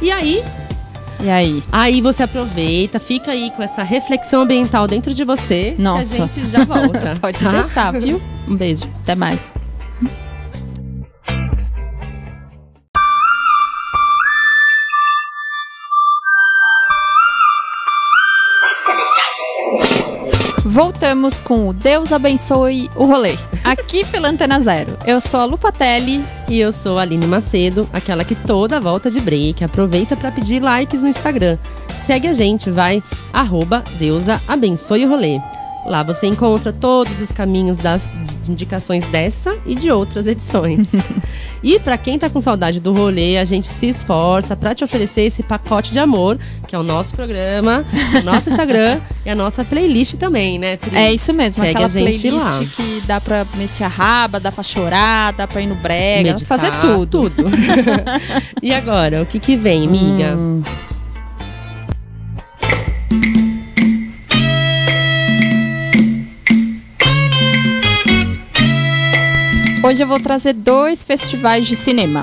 E 0.00 0.12
aí, 0.12 0.44
E 1.20 1.28
aí? 1.28 1.60
aí 1.72 2.00
você 2.00 2.22
aproveita, 2.22 3.00
fica 3.00 3.32
aí 3.32 3.50
com 3.56 3.64
essa 3.64 3.82
reflexão 3.82 4.42
ambiental 4.42 4.86
dentro 4.86 5.12
de 5.12 5.24
você. 5.24 5.74
Nossa. 5.76 6.02
A 6.02 6.26
gente 6.28 6.48
já 6.48 6.62
volta. 6.62 7.16
Pode 7.20 7.42
tá? 7.42 7.50
deixar, 7.50 7.90
viu? 7.98 8.22
Um 8.46 8.54
beijo. 8.54 8.84
Até 9.02 9.16
mais. 9.16 9.52
Voltamos 20.80 21.38
com 21.40 21.68
o 21.68 21.74
Deus 21.74 22.10
abençoe 22.10 22.90
o 22.96 23.04
rolê. 23.04 23.36
Aqui 23.62 24.02
pela 24.06 24.28
Antena 24.28 24.58
Zero. 24.58 24.96
Eu 25.06 25.20
sou 25.20 25.40
a 25.40 25.44
Lupatelli. 25.44 26.24
E 26.48 26.58
eu 26.58 26.72
sou 26.72 26.96
a 26.96 27.02
Aline 27.02 27.26
Macedo, 27.26 27.86
aquela 27.92 28.24
que 28.24 28.34
toda 28.34 28.80
volta 28.80 29.10
de 29.10 29.20
break 29.20 29.62
aproveita 29.62 30.16
para 30.16 30.32
pedir 30.32 30.62
likes 30.62 31.02
no 31.02 31.10
Instagram. 31.10 31.58
Segue 31.98 32.28
a 32.28 32.32
gente, 32.32 32.70
vai, 32.70 33.02
arroba 33.30 33.84
deusa 33.98 34.40
abençoe 34.48 35.04
o 35.04 35.10
rolê. 35.10 35.38
Lá 35.86 36.02
você 36.02 36.26
encontra 36.26 36.72
todos 36.72 37.20
os 37.20 37.32
caminhos 37.32 37.76
das 37.76 38.08
indicações 38.48 39.06
dessa 39.06 39.56
e 39.64 39.74
de 39.74 39.90
outras 39.90 40.26
edições. 40.26 40.92
e 41.62 41.78
para 41.80 41.96
quem 41.96 42.18
tá 42.18 42.28
com 42.28 42.40
saudade 42.40 42.80
do 42.80 42.92
rolê, 42.92 43.38
a 43.38 43.44
gente 43.44 43.66
se 43.66 43.88
esforça 43.88 44.56
para 44.56 44.74
te 44.74 44.84
oferecer 44.84 45.22
esse 45.22 45.42
pacote 45.42 45.92
de 45.92 45.98
amor, 45.98 46.38
que 46.66 46.74
é 46.74 46.78
o 46.78 46.82
nosso 46.82 47.14
programa, 47.14 47.84
o 48.20 48.24
nosso 48.24 48.50
Instagram 48.50 49.00
e 49.24 49.30
a 49.30 49.34
nossa 49.34 49.64
playlist 49.64 50.14
também, 50.16 50.58
né? 50.58 50.76
Pri? 50.76 50.96
É 50.96 51.12
isso 51.12 51.32
mesmo, 51.32 51.64
Segue 51.64 51.70
aquela 51.70 51.86
a 51.86 51.88
gente 51.88 52.20
playlist 52.20 52.44
lá. 52.44 52.64
que 52.76 53.02
dá 53.06 53.20
pra 53.20 53.46
mexer 53.54 53.84
a 53.84 53.88
raba, 53.88 54.38
dá 54.38 54.52
pra 54.52 54.62
chorar, 54.62 55.32
dá 55.32 55.46
pra 55.46 55.60
ir 55.60 55.66
no 55.66 55.76
brega, 55.76 56.32
Meditar, 56.32 56.58
fazer 56.58 56.72
tudo. 56.80 57.30
tudo. 57.30 57.44
e 58.62 58.72
agora, 58.72 59.22
o 59.22 59.26
que 59.26 59.38
que 59.38 59.56
vem, 59.56 59.86
amiga? 59.86 60.36
Hum. 60.36 60.62
Hoje 69.82 70.02
eu 70.02 70.06
vou 70.06 70.20
trazer 70.20 70.52
dois 70.52 71.02
festivais 71.02 71.66
de 71.66 71.74
cinema. 71.74 72.20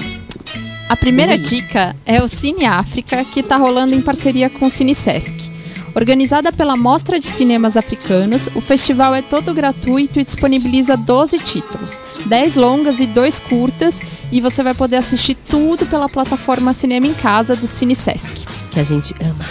A 0.88 0.96
primeira 0.96 1.32
Ui. 1.32 1.40
dica 1.40 1.96
é 2.06 2.22
o 2.22 2.28
Cine 2.28 2.66
África, 2.66 3.26
que 3.26 3.40
está 3.40 3.58
rolando 3.58 3.96
em 3.96 4.02
parceria 4.02 4.48
com 4.48 4.68
o 4.68 4.70
Cine 4.70 4.94
Sesc. 4.94 5.52
Organizada 5.96 6.52
pela 6.52 6.78
Mostra 6.78 7.20
de 7.20 7.26
Cinemas 7.26 7.76
Africanos, 7.76 8.48
o 8.54 8.62
festival 8.62 9.16
é 9.16 9.24
todo 9.24 9.56
gratuito 9.56 10.20
e 10.20 10.24
disponibiliza 10.24 10.96
12 10.96 11.40
títulos, 11.40 12.00
10 12.28 12.56
longas 12.58 13.00
e 13.00 13.08
2 13.08 13.40
curtas, 13.40 14.04
e 14.32 14.40
você 14.40 14.62
vai 14.62 14.76
poder 14.76 14.98
assistir 14.98 15.34
tudo 15.34 15.88
pela 15.88 16.08
plataforma 16.08 16.74
Cinema 16.74 17.08
em 17.08 17.14
Casa 17.16 17.56
do 17.56 17.66
Cine 17.66 17.96
Sesc. 17.96 18.46
Que 18.78 18.82
a 18.82 18.84
gente 18.84 19.16
ama. 19.20 19.44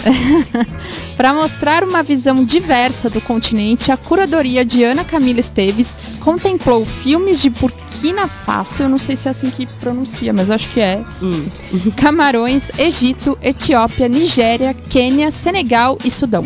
Para 1.17 1.33
mostrar 1.33 1.83
uma 1.83 2.01
visão 2.01 2.45
diversa 2.45 3.09
do 3.09 3.19
continente, 3.19 3.91
a 3.91 3.97
curadoria 3.97 4.63
de 4.63 4.85
Ana 4.85 5.03
Camila 5.03 5.41
Esteves 5.41 5.97
contemplou 6.21 6.85
filmes 6.85 7.41
de 7.41 7.49
Burkina 7.49 8.25
Faso, 8.25 8.83
eu 8.83 8.87
não 8.87 8.97
sei 8.97 9.17
se 9.17 9.27
é 9.27 9.31
assim 9.31 9.49
que 9.49 9.65
pronuncia, 9.65 10.31
mas 10.31 10.49
acho 10.49 10.69
que 10.69 10.79
é. 10.79 11.03
Camarões, 11.97 12.71
Egito, 12.79 13.37
Etiópia, 13.43 14.07
Nigéria, 14.07 14.73
Quênia, 14.73 15.29
Senegal 15.29 15.97
e 16.05 16.09
Sudão. 16.09 16.45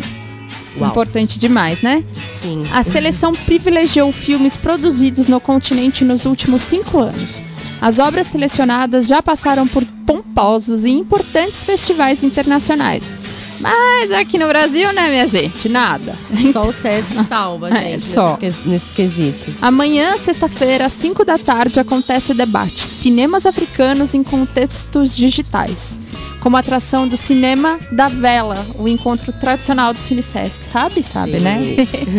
Uau. 0.76 0.90
Importante 0.90 1.38
demais, 1.38 1.82
né? 1.82 2.02
Sim. 2.26 2.64
A 2.72 2.82
seleção 2.82 3.32
privilegiou 3.32 4.10
filmes 4.10 4.56
produzidos 4.56 5.28
no 5.28 5.40
continente 5.40 6.04
nos 6.04 6.24
últimos 6.24 6.62
cinco 6.62 6.98
anos. 6.98 7.44
As 7.82 7.98
obras 7.98 8.28
selecionadas 8.28 9.08
já 9.08 9.20
passaram 9.20 9.66
por 9.66 9.84
pomposos 10.06 10.84
e 10.84 10.90
importantes 10.90 11.64
festivais 11.64 12.22
internacionais. 12.22 13.16
Mas 13.58 14.10
aqui 14.12 14.38
no 14.38 14.46
Brasil, 14.46 14.92
né, 14.92 15.08
minha 15.08 15.26
gente? 15.26 15.68
Nada. 15.68 16.14
Só 16.52 16.62
o 16.62 16.72
Sesc 16.72 17.12
salva, 17.24 17.68
É, 17.76 17.92
gente, 17.92 18.04
só. 18.04 18.38
nesses, 18.40 18.64
nesses 18.64 18.92
quesitos. 18.92 19.62
Amanhã, 19.62 20.16
sexta-feira, 20.16 20.86
às 20.86 20.92
5 20.92 21.24
da 21.24 21.38
tarde, 21.38 21.78
acontece 21.80 22.30
o 22.32 22.34
debate 22.34 22.80
Cinemas 22.80 23.46
Africanos 23.46 24.14
em 24.14 24.22
Contextos 24.22 25.16
Digitais. 25.16 25.98
Como 26.42 26.56
atração 26.56 27.06
do 27.06 27.16
cinema 27.16 27.78
da 27.92 28.08
vela, 28.08 28.66
o 28.76 28.88
encontro 28.88 29.32
tradicional 29.32 29.92
do 29.92 29.98
Cine 29.98 30.24
Sesc. 30.24 30.64
Sabe? 30.64 31.00
Sabe, 31.00 31.38
Sim. 31.38 31.44
né? 31.44 31.60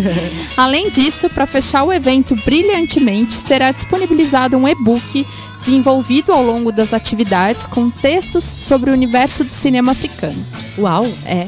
Além 0.56 0.90
disso, 0.90 1.30
para 1.30 1.46
fechar 1.46 1.84
o 1.84 1.92
evento 1.92 2.34
brilhantemente, 2.38 3.34
será 3.34 3.72
disponibilizado 3.72 4.56
um 4.56 4.66
e-book 4.66 5.28
desenvolvido 5.60 6.32
ao 6.32 6.42
longo 6.42 6.72
das 6.72 6.94
atividades 6.94 7.68
com 7.68 7.90
textos 7.90 8.46
sobre 8.46 8.90
o 8.90 8.94
universo 8.94 9.44
do 9.44 9.52
cinema 9.52 9.92
africano. 9.92 10.46
Uau! 10.78 11.06
É. 11.26 11.48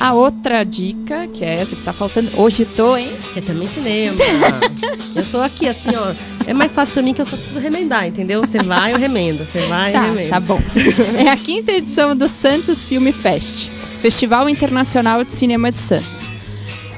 A 0.02 0.14
outra 0.14 0.64
dica, 0.64 1.28
que 1.28 1.46
é 1.46 1.62
essa 1.62 1.76
que 1.76 1.84
tá 1.84 1.94
faltando. 1.94 2.28
Hoje 2.36 2.66
tô, 2.66 2.98
hein? 2.98 3.12
Que 3.34 3.38
é 3.38 3.42
também 3.44 3.68
cinema. 3.68 4.18
eu 5.16 5.24
tô 5.26 5.40
aqui 5.40 5.68
assim, 5.70 5.92
ó. 5.96 6.12
É 6.48 6.56
mais 6.56 6.74
fácil 6.74 6.96
pra 6.96 7.04
mim 7.04 7.14
que 7.14 7.22
eu 7.22 7.26
só 7.26 7.38
preciso 7.38 7.60
remendar, 7.60 8.08
entendeu? 8.08 8.42
Você 8.42 8.58
vai, 8.64 8.94
eu 8.94 8.98
remendo. 8.98 9.46
Você 9.46 9.60
vai, 9.68 9.92
eu 9.92 9.94
Tá, 9.94 10.02
remendo. 10.02 10.30
tá 10.32 10.40
bom. 10.40 10.60
É 11.16 11.30
a 11.30 11.38
quinta 11.38 11.72
edição 11.72 12.16
do 12.16 12.28
Santos 12.28 12.82
Film 12.82 13.12
Fest, 13.12 13.70
Festival 14.02 14.50
Internacional 14.50 15.24
de 15.24 15.32
Cinema 15.32 15.72
de 15.72 15.78
Santos. 15.78 16.28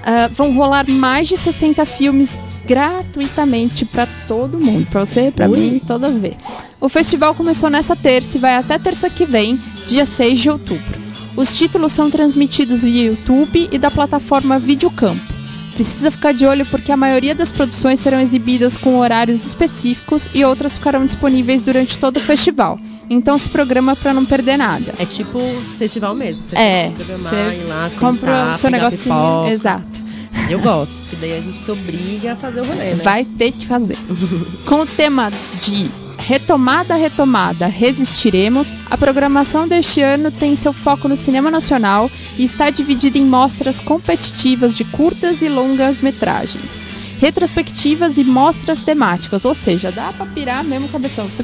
Ah, 0.06 0.30
vão 0.34 0.54
rolar 0.54 0.89
mais 0.89 1.28
de 1.28 1.36
60 1.36 1.84
filmes 1.86 2.38
gratuitamente 2.66 3.84
para 3.84 4.08
todo 4.30 4.58
mundo, 4.58 4.88
para 4.89 5.04
você, 5.04 5.30
para 5.30 5.50
mim, 5.50 5.82
todas 5.86 6.18
ver. 6.18 6.38
O 6.80 6.88
festival 6.88 7.36
começou 7.36 7.70
nessa 7.70 7.98
terça 7.98 8.38
e 8.38 8.39
vai 8.39 8.56
até 8.56 8.80
terça 8.80 9.10
que 9.10 9.26
vem, 9.26 9.60
dia 9.88 10.06
6 10.06 10.39
de 10.39 10.50
outubro. 10.50 11.03
Os 11.36 11.54
títulos 11.54 11.91
são 11.93 12.10
transmitidos 12.10 12.84
via 12.84 13.08
YouTube 13.08 13.69
e 13.72 13.78
da 13.78 13.89
plataforma 13.89 14.60
Videocampo. 14.60 15.34
Precisa 15.74 16.12
ficar 16.12 16.32
de 16.34 16.46
olho 16.46 16.65
porque 16.67 16.91
a 16.91 16.98
maioria 16.98 17.34
das 17.34 17.52
produções 17.52 18.00
serão 18.00 18.19
exibidas 18.19 18.78
com 18.78 19.00
horários 19.00 19.43
específicos 19.43 20.30
e 20.32 20.46
outras 20.46 20.78
ficarão 20.78 21.04
disponíveis 21.04 21.63
durante 21.63 21.98
todo 21.98 22.17
o 22.17 22.19
festival. 22.19 22.80
Então 23.10 23.38
se 23.39 23.50
programa 23.50 23.96
para 23.96 24.13
não 24.13 24.24
perder 24.24 24.58
nada. 24.58 24.93
É 25.00 25.06
tipo 25.06 25.39
festival 25.80 26.13
mesmo. 26.13 26.43
Você 26.46 26.56
É, 26.56 26.91
você 26.96 27.65
lá, 27.67 27.89
compra 28.00 28.32
sentar, 28.32 28.54
o 28.54 28.58
seu 28.58 28.69
negocinho. 28.69 29.48
Exato. 29.48 30.04
Eu 30.50 30.60
gosto, 30.60 31.02
que 31.10 31.15
daí 31.15 31.38
a 31.38 31.41
gente 31.41 31.58
se 31.58 31.72
obriga 31.72 32.34
a 32.34 32.36
fazer 32.36 32.62
o 32.62 32.65
rolê, 32.65 32.93
né? 32.93 33.02
Vai 33.04 33.26
ter 33.26 33.52
que 33.52 33.65
fazer. 33.65 33.98
Com 34.65 34.82
o 34.82 34.86
tema 34.86 35.32
de 35.62 35.89
Retomada, 36.26 36.96
Retomada, 36.96 37.68
Resistiremos, 37.68 38.78
a 38.90 38.98
programação 38.98 39.68
deste 39.68 40.02
ano 40.02 40.32
tem 40.32 40.56
seu 40.56 40.72
foco 40.72 41.10
no 41.10 41.18
cinema 41.18 41.52
nacional 41.52 42.10
e 42.38 42.46
está 42.46 42.70
dividida 42.70 43.18
em 43.18 43.26
mostras 43.26 43.82
competitivas 43.82 44.74
de 44.74 44.86
curtas 44.86 45.42
e 45.42 45.50
longas 45.50 46.00
metragens, 46.00 46.86
retrospectivas 47.20 48.18
e 48.18 48.24
mostras 48.24 48.80
temáticas, 48.80 49.44
ou 49.44 49.54
seja, 49.54 49.92
dá 49.92 50.14
pra 50.14 50.26
pirar 50.28 50.64
mesmo 50.64 50.88
cabeção. 50.88 51.26
Você 51.26 51.44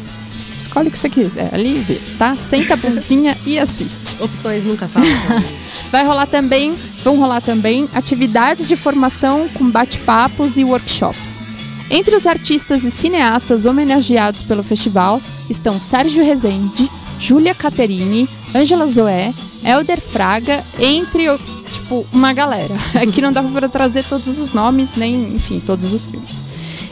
escolhe 0.57 0.87
o 0.87 0.91
que 0.91 0.97
você 0.97 1.09
quiser, 1.09 1.53
ali 1.53 1.75
e 1.75 1.79
vê, 1.79 1.99
tá? 2.17 2.37
Senta 2.37 2.75
a 2.75 2.77
bundinha 2.77 3.37
e 3.45 3.59
assiste. 3.59 4.21
Opções 4.23 4.63
nunca 4.63 4.87
faltam. 4.87 5.11
Vai 5.91 6.05
rolar 6.05 6.27
também, 6.27 6.73
vão 7.03 7.17
rolar 7.17 7.41
também 7.41 7.89
atividades 7.93 8.65
de 8.67 8.77
formação 8.77 9.49
com 9.49 9.69
bate-papos 9.69 10.55
e 10.57 10.63
workshops. 10.63 11.48
Entre 11.89 12.15
os 12.15 12.27
artistas 12.27 12.83
e 12.83 12.91
cineastas 12.91 13.65
homenageados 13.65 14.43
pelo 14.43 14.63
festival 14.63 15.19
estão 15.49 15.79
Sérgio 15.79 16.23
Rezende, 16.23 16.89
Júlia 17.19 17.55
Caterini, 17.55 18.29
Ângela 18.53 18.85
Zoé, 18.87 19.33
Elder 19.63 19.99
Fraga, 19.99 20.63
entre 20.79 21.25
tipo 21.71 22.05
uma 22.13 22.31
galera. 22.31 22.75
Aqui 22.93 23.21
não 23.21 23.31
dá 23.31 23.41
para 23.41 23.67
trazer 23.67 24.03
todos 24.05 24.37
os 24.37 24.53
nomes, 24.53 24.95
nem, 24.95 25.33
enfim, 25.33 25.59
todos 25.59 25.91
os 25.91 26.05
filmes. 26.05 26.45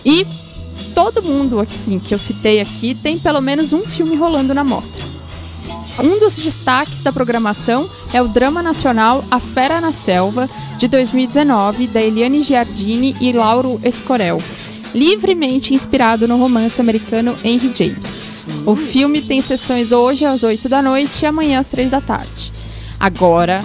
E 0.03 0.25
todo 0.95 1.21
mundo 1.21 1.59
assim 1.59 1.99
que 1.99 2.13
eu 2.13 2.17
citei 2.17 2.59
aqui 2.59 2.95
tem 2.95 3.19
pelo 3.19 3.39
menos 3.39 3.71
um 3.71 3.83
filme 3.83 4.15
rolando 4.15 4.53
na 4.53 4.63
mostra. 4.63 5.05
Um 5.99 6.19
dos 6.19 6.37
destaques 6.37 7.01
da 7.01 7.11
programação 7.11 7.89
é 8.13 8.21
o 8.21 8.27
drama 8.27 8.61
nacional 8.61 9.23
A 9.29 9.39
Fera 9.39 9.81
na 9.81 9.91
Selva, 9.91 10.49
de 10.77 10.87
2019, 10.87 11.87
da 11.87 12.01
Eliane 12.01 12.43
Giardini 12.43 13.15
e 13.19 13.31
Lauro 13.31 13.79
Escorel, 13.83 14.39
livremente 14.93 15.73
inspirado 15.73 16.27
no 16.27 16.37
romance 16.37 16.79
americano 16.79 17.35
Henry 17.43 17.71
James. 17.73 18.19
O 18.65 18.75
filme 18.75 19.21
tem 19.21 19.41
sessões 19.41 19.91
hoje 19.91 20.25
às 20.25 20.43
8 20.43 20.69
da 20.69 20.81
noite 20.81 21.23
e 21.23 21.25
amanhã 21.25 21.59
às 21.59 21.67
3 21.67 21.89
da 21.89 22.01
tarde. 22.01 22.53
Agora, 22.99 23.63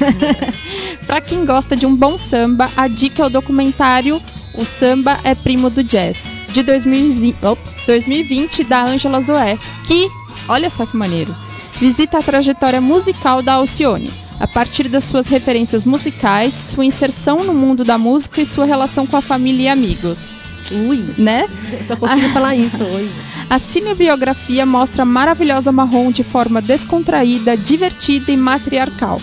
Pra 1.06 1.20
quem 1.20 1.44
gosta 1.44 1.76
de 1.76 1.86
um 1.86 1.94
bom 1.94 2.18
samba, 2.18 2.70
a 2.76 2.88
dica 2.88 3.22
é 3.22 3.26
o 3.26 3.30
documentário 3.30 4.20
O 4.54 4.64
Samba 4.64 5.18
é 5.24 5.34
Primo 5.34 5.70
do 5.70 5.82
Jazz, 5.82 6.34
de 6.48 6.62
2020, 6.62 7.44
ops, 7.44 7.76
2020 7.86 8.64
da 8.64 8.84
Ângela 8.84 9.20
Zoé, 9.20 9.58
que, 9.86 10.08
olha 10.48 10.68
só 10.68 10.84
que 10.84 10.96
maneiro, 10.96 11.34
visita 11.78 12.18
a 12.18 12.22
trajetória 12.22 12.80
musical 12.80 13.42
da 13.42 13.54
Alcione, 13.54 14.10
a 14.38 14.46
partir 14.46 14.88
das 14.88 15.04
suas 15.04 15.28
referências 15.28 15.84
musicais, 15.84 16.52
sua 16.52 16.84
inserção 16.84 17.44
no 17.44 17.54
mundo 17.54 17.84
da 17.84 17.96
música 17.96 18.40
e 18.40 18.46
sua 18.46 18.64
relação 18.64 19.06
com 19.06 19.16
a 19.16 19.22
família 19.22 19.64
e 19.64 19.68
amigos. 19.68 20.36
Ui, 20.72 21.04
Né? 21.18 21.46
eu 21.72 21.84
só 21.84 21.96
consigo 21.96 22.28
falar 22.30 22.54
isso 22.54 22.82
hoje. 22.84 23.10
A 23.50 23.58
cinebiografia 23.58 24.64
mostra 24.64 25.02
a 25.02 25.04
maravilhosa 25.04 25.72
Marrom 25.72 26.12
de 26.12 26.22
forma 26.22 26.62
descontraída, 26.62 27.56
divertida 27.56 28.30
e 28.30 28.36
matriarcal, 28.36 29.20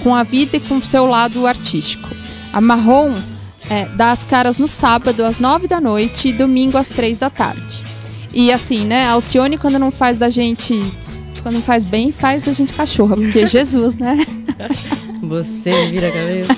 com 0.00 0.14
a 0.14 0.22
vida 0.22 0.56
e 0.56 0.60
com 0.60 0.80
seu 0.80 1.06
lado 1.06 1.44
artístico. 1.44 2.08
A 2.52 2.60
Marrom 2.60 3.12
é, 3.68 3.86
dá 3.96 4.12
as 4.12 4.22
caras 4.22 4.58
no 4.58 4.68
sábado 4.68 5.24
às 5.24 5.40
nove 5.40 5.66
da 5.66 5.80
noite 5.80 6.28
e 6.28 6.32
domingo 6.32 6.78
às 6.78 6.88
três 6.88 7.18
da 7.18 7.28
tarde. 7.28 7.82
E 8.32 8.52
assim, 8.52 8.84
né? 8.84 9.06
A 9.06 9.12
Alcione, 9.12 9.58
quando 9.58 9.78
não 9.78 9.90
faz 9.90 10.18
da 10.18 10.30
gente. 10.30 10.80
Quando 11.42 11.56
não 11.56 11.62
faz 11.62 11.84
bem, 11.84 12.10
faz 12.10 12.44
da 12.44 12.52
gente 12.52 12.72
cachorra, 12.72 13.16
porque 13.16 13.44
Jesus, 13.46 13.96
né? 13.96 14.24
Você 15.20 15.72
vira 15.86 16.08
a 16.08 16.12
cabeça. 16.12 16.54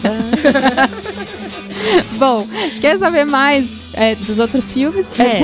Bom, 2.19 2.47
quer 2.81 2.99
saber 2.99 3.25
mais 3.25 3.86
é, 3.97 4.15
dos 4.15 4.39
outros 4.39 4.73
filmes? 4.73 5.09
É. 5.19 5.41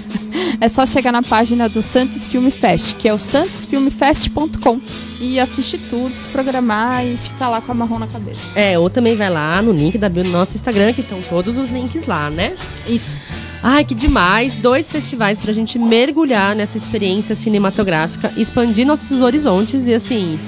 É 0.60 0.68
só 0.68 0.86
chegar 0.86 1.12
na 1.12 1.22
página 1.22 1.68
do 1.68 1.82
Santos 1.82 2.26
Filme 2.26 2.50
Fest, 2.50 2.96
que 2.96 3.08
é 3.08 3.12
o 3.12 3.18
santosfilmefest.com 3.18 4.80
e 5.20 5.40
assistir 5.40 5.78
tudo, 5.90 6.14
se 6.14 6.28
programar 6.28 7.04
e 7.06 7.16
ficar 7.16 7.48
lá 7.48 7.60
com 7.60 7.72
a 7.72 7.74
marrom 7.74 7.98
na 7.98 8.06
cabeça. 8.06 8.40
É, 8.54 8.78
ou 8.78 8.88
também 8.88 9.16
vai 9.16 9.30
lá 9.30 9.60
no 9.62 9.72
link 9.72 9.98
da 9.98 10.08
bio 10.08 10.24
no 10.24 10.30
nosso 10.30 10.54
Instagram, 10.54 10.92
que 10.92 11.00
estão 11.00 11.20
todos 11.20 11.58
os 11.58 11.70
links 11.70 12.06
lá, 12.06 12.30
né? 12.30 12.54
Isso. 12.86 13.14
Ai, 13.62 13.84
que 13.84 13.94
demais! 13.94 14.56
Dois 14.56 14.92
festivais 14.92 15.38
pra 15.38 15.52
gente 15.52 15.78
mergulhar 15.78 16.54
nessa 16.54 16.76
experiência 16.76 17.34
cinematográfica, 17.34 18.32
expandir 18.36 18.86
nossos 18.86 19.22
horizontes 19.22 19.86
e, 19.86 19.94
assim, 19.94 20.38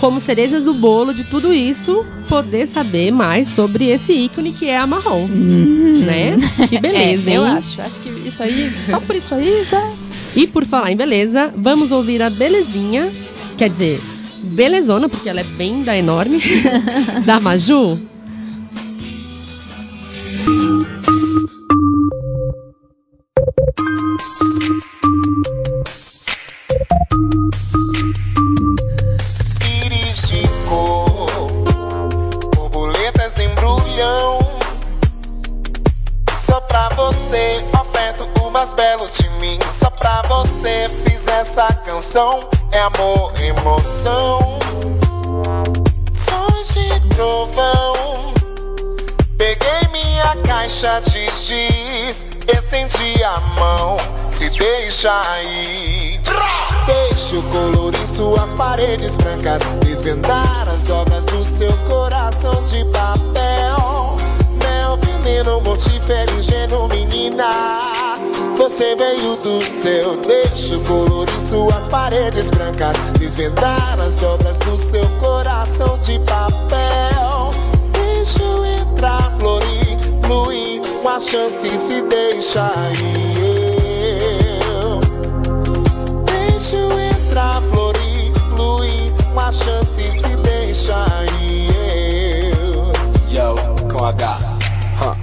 como 0.00 0.18
cerejas 0.18 0.64
do 0.64 0.72
bolo 0.72 1.12
de 1.12 1.24
tudo 1.24 1.52
isso, 1.52 2.04
poder 2.26 2.66
saber 2.66 3.12
mais 3.12 3.48
sobre 3.48 3.90
esse 3.90 4.12
ícone 4.12 4.50
que 4.50 4.66
é 4.66 4.78
a 4.78 4.86
Marrom. 4.86 5.26
Né? 5.28 6.38
Que 6.68 6.80
beleza, 6.80 7.28
é, 7.28 7.32
hein? 7.34 7.36
eu 7.36 7.44
acho. 7.44 7.80
Acho 7.82 8.00
que 8.00 8.08
isso 8.26 8.42
aí, 8.42 8.72
só 8.88 8.98
por 8.98 9.14
isso 9.14 9.34
aí 9.34 9.64
já. 9.70 9.92
E 10.34 10.46
por 10.46 10.64
falar 10.64 10.90
em 10.90 10.96
beleza, 10.96 11.52
vamos 11.54 11.92
ouvir 11.92 12.22
a 12.22 12.30
belezinha, 12.30 13.12
quer 13.58 13.68
dizer, 13.68 14.00
belezona, 14.42 15.06
porque 15.06 15.28
ela 15.28 15.40
é 15.40 15.44
bem 15.44 15.82
da 15.82 15.96
enorme, 15.96 16.40
da 17.26 17.38
Maju. 17.38 18.09
Caixa 50.80 51.00
de 51.10 51.26
giz, 51.36 52.24
estendi 52.48 53.22
a 53.22 53.38
mão, 53.60 53.98
se 54.30 54.48
deixa 54.48 55.12
aí. 55.32 56.18
Deixo 56.86 57.42
colorir 57.52 58.06
suas 58.06 58.54
paredes 58.54 59.18
brancas, 59.18 59.62
desvendar 59.84 60.66
as 60.72 60.84
dobras 60.84 61.26
do 61.26 61.44
seu 61.44 61.70
coração 61.86 62.62
de 62.64 62.82
papel. 62.86 64.16
Mel, 64.62 64.96
veneno, 64.96 65.60
mortífero, 65.60 66.32
ingênuo, 66.38 66.88
menina. 66.88 67.50
Você 68.56 68.96
veio 68.96 69.36
do 69.36 69.62
céu, 69.62 70.16
deixo 70.26 70.80
colorir 70.80 71.40
suas 71.46 71.88
paredes 71.88 72.48
brancas, 72.50 72.96
desvendar 73.18 74.00
as 74.00 74.14
dobras 74.14 74.58
do 74.60 74.78
seu 74.78 75.06
coração 75.20 75.98
de 75.98 76.18
papel. 76.20 77.50
Deixo 77.92 78.64
entrar, 78.64 79.30
florir, 79.38 79.98
fluir, 80.30 80.69
uma 81.00 81.18
chance 81.18 81.68
se 81.68 82.02
deixa 82.02 82.62
aí. 82.62 83.34
Eu 84.70 85.00
Deixa 86.26 86.76
eu 86.76 87.00
entrar, 87.00 87.60
florir, 87.62 88.32
fluir, 88.54 89.14
uma 89.32 89.50
chance 89.50 90.02
se 90.02 90.36
deixa 90.36 90.94
aí. 90.94 91.68
Eu 93.32 93.54
Yo, 93.54 93.88
com 93.88 94.04
H. 94.04 94.38
Huh. 95.00 95.16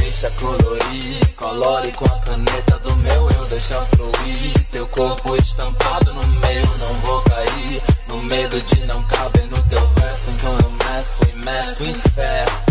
Deixa 0.00 0.30
colorir, 0.32 1.34
colore 1.36 1.92
com 1.92 2.06
a 2.06 2.18
caneta 2.20 2.78
do 2.80 2.96
meu 2.96 3.30
eu, 3.30 3.44
deixa 3.46 3.80
fluir. 3.96 4.66
Teu 4.72 4.88
corpo 4.88 5.36
estampado 5.36 6.12
no 6.12 6.26
meio, 6.26 6.68
não 6.80 6.92
vou 6.94 7.20
cair. 7.22 7.82
No 8.08 8.22
medo 8.22 8.60
de 8.60 8.86
não 8.86 9.02
caber 9.04 9.46
no 9.48 9.62
teu 9.68 9.86
verso, 9.94 10.30
então 10.30 10.58
eu 10.58 10.75
meço 10.90 11.18
e 11.28 11.44
meço 11.44 11.82
incerto. 11.82 12.66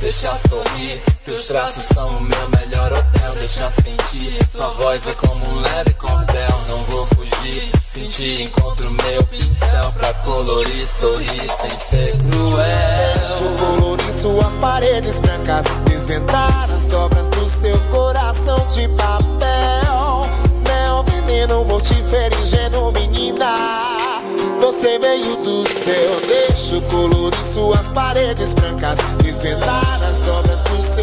Deixa 0.00 0.36
sorrir, 0.48 1.02
teus 1.24 1.44
traços 1.46 1.84
são 1.94 2.08
o 2.10 2.20
meu 2.20 2.48
melhor 2.50 2.92
hotel. 2.92 3.32
Deixa 3.34 3.70
sentir, 3.70 4.46
tua 4.52 4.70
voz 4.70 5.06
é 5.06 5.14
como 5.14 5.48
um 5.50 5.60
leve 5.60 5.94
cordel. 5.94 6.60
Não 6.68 6.82
vou 6.84 7.06
fugir, 7.06 7.70
sentir, 7.92 8.42
encontro 8.42 8.90
meu 8.90 9.24
pincel 9.24 9.92
pra 9.92 10.14
colorir, 10.14 10.88
sorrir 10.88 11.50
sem 11.50 11.70
ser 11.70 12.16
cruel. 12.30 13.14
Deixo 13.14 13.64
colorir 13.64 14.12
suas 14.12 14.54
paredes 14.54 15.18
brancas, 15.20 15.66
desvendar 15.84 16.70
as 16.70 16.84
dobras 16.86 17.28
do 17.28 17.48
seu 17.48 17.78
coração 17.90 18.66
de 18.68 18.88
papel. 18.88 20.26
Mel, 20.64 21.04
veneno, 21.04 21.64
mortífero, 21.64 22.40
ingênuo, 22.42 22.92
menina. 22.92 24.07
Você 24.60 24.98
veio 24.98 25.36
do 25.44 25.68
céu, 25.68 26.20
deixo 26.26 26.80
colorir 26.90 27.44
suas 27.44 27.88
paredes 27.88 28.54
brancas, 28.54 28.98
desvendar 29.22 30.00
as 30.02 30.18
dobras 30.26 30.62
do 30.62 30.82
seu 30.82 30.97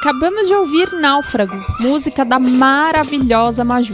Acabamos 0.00 0.46
de 0.46 0.54
ouvir 0.54 0.94
Náufrago, 0.94 1.62
música 1.78 2.24
da 2.24 2.38
maravilhosa 2.38 3.62
Maju. 3.62 3.92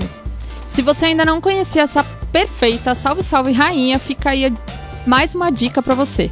Se 0.64 0.80
você 0.80 1.06
ainda 1.06 1.24
não 1.24 1.40
conhecia 1.40 1.82
essa 1.82 2.04
perfeita 2.30 2.94
salve 2.94 3.24
salve 3.24 3.50
rainha, 3.50 3.98
fica 3.98 4.30
aí 4.30 4.54
mais 5.04 5.34
uma 5.34 5.50
dica 5.50 5.82
pra 5.82 5.96
você. 5.96 6.30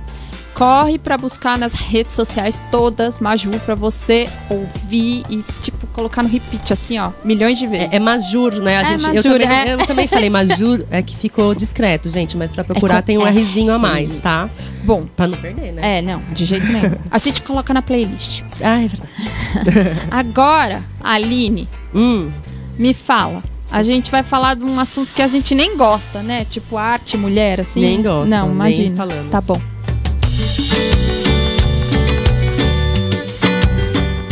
Corre 0.54 0.98
pra 0.98 1.18
buscar 1.18 1.58
nas 1.58 1.74
redes 1.74 2.14
sociais 2.14 2.62
todas, 2.70 3.18
Maju, 3.18 3.50
pra 3.66 3.74
você 3.74 4.28
ouvir 4.48 5.24
e, 5.28 5.42
tipo, 5.60 5.84
colocar 5.88 6.22
no 6.22 6.28
repeat, 6.28 6.72
assim, 6.72 6.98
ó, 6.98 7.10
milhões 7.24 7.58
de 7.58 7.66
vezes. 7.66 7.92
É, 7.92 7.96
é 7.96 7.98
Majur, 7.98 8.54
né? 8.60 8.76
A 8.76 8.80
É, 8.80 8.84
gente, 8.84 9.02
eu, 9.02 9.14
Majur, 9.14 9.32
também, 9.40 9.48
é. 9.58 9.72
eu 9.74 9.78
também 9.86 10.06
falei 10.08 10.30
Majur, 10.30 10.84
é 10.90 11.02
que 11.02 11.16
ficou 11.16 11.54
discreto, 11.54 12.08
gente, 12.08 12.36
mas 12.36 12.52
pra 12.52 12.62
procurar 12.62 12.96
co- 13.02 13.06
tem 13.06 13.18
um 13.18 13.26
é. 13.26 13.30
Rzinho 13.30 13.72
a 13.72 13.78
mais, 13.78 14.16
tá? 14.16 14.48
Bom, 14.84 15.06
Pra 15.16 15.26
não 15.26 15.36
perder, 15.38 15.72
né? 15.72 15.98
é, 15.98 16.02
não, 16.02 16.22
de 16.32 16.44
jeito 16.44 16.66
nenhum. 16.66 16.92
A 17.10 17.18
gente 17.18 17.42
coloca 17.42 17.74
na 17.74 17.82
playlist. 17.82 18.42
Ah, 18.62 18.80
é 18.82 18.86
verdade. 18.88 20.00
Agora, 20.10 20.84
Aline, 21.02 21.68
Hum, 21.94 22.30
me 22.78 22.94
fala. 22.94 23.42
A 23.70 23.82
gente 23.82 24.08
vai 24.10 24.22
falar 24.22 24.54
de 24.54 24.64
um 24.64 24.78
assunto 24.78 25.12
que 25.12 25.20
a 25.22 25.26
gente 25.26 25.52
nem 25.54 25.76
gosta, 25.76 26.22
né? 26.22 26.44
Tipo 26.44 26.76
arte, 26.76 27.16
mulher, 27.16 27.60
assim. 27.60 27.80
Nem 27.80 28.00
gosta, 28.02 28.30
Não, 28.30 28.46
nem 28.46 28.54
imagina. 28.54 28.96
falamos. 28.96 29.30
Tá 29.30 29.40
bom. 29.40 29.60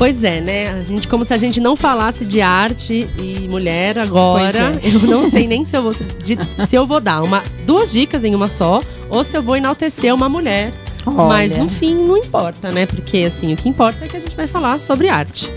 Pois 0.03 0.25
é, 0.25 0.41
né? 0.41 0.69
A 0.73 0.83
gente, 0.83 1.07
como 1.07 1.25
se 1.25 1.33
a 1.33 1.37
gente 1.37 1.61
não 1.61 1.77
falasse 1.77 2.27
de 2.27 2.41
arte 2.41 3.09
e 3.17 3.47
mulher 3.47 4.01
agora. 4.01 4.77
Pois 4.81 4.95
Eu 4.95 5.01
não 5.03 5.31
sei 5.31 5.47
nem 5.47 5.65
se 5.65 5.77
eu 5.77 5.83
vou, 5.85 5.93
se 5.93 6.75
eu 6.75 6.85
vou 6.85 7.01
dar 7.01 7.23
uma, 7.23 7.41
duas 7.65 7.93
dicas 7.93 8.25
em 8.25 8.35
uma 8.35 8.49
só 8.49 8.83
ou 9.09 9.23
se 9.23 9.37
eu 9.37 9.43
vou 9.45 9.57
enaltecer 9.57 10.13
uma 10.13 10.29
mulher. 10.29 10.73
Olha. 11.07 11.29
Mas 11.29 11.55
no 11.55 11.69
fim 11.69 11.95
não 11.95 12.17
importa, 12.17 12.73
né? 12.73 12.85
Porque 12.85 13.19
assim, 13.19 13.55
o 13.55 13.57
que 13.57 13.69
importa 13.69 14.05
é 14.05 14.09
que 14.09 14.17
a 14.17 14.21
gente 14.21 14.35
vai 14.35 14.49
falar 14.49 14.81
sobre 14.81 15.09
arte. 15.09 15.49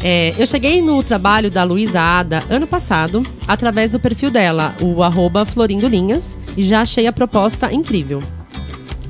É, 0.00 0.32
eu 0.38 0.46
cheguei 0.46 0.80
no 0.80 1.02
trabalho 1.02 1.50
da 1.50 1.64
Luísa 1.64 2.00
Ada 2.00 2.44
ano 2.48 2.68
passado, 2.68 3.24
através 3.44 3.90
do 3.90 3.98
perfil 3.98 4.30
dela, 4.30 4.72
o 4.80 5.02
arroba 5.02 5.44
Florindolinhas, 5.44 6.38
e 6.56 6.62
já 6.62 6.82
achei 6.82 7.08
a 7.08 7.12
proposta 7.12 7.72
incrível. 7.72 8.22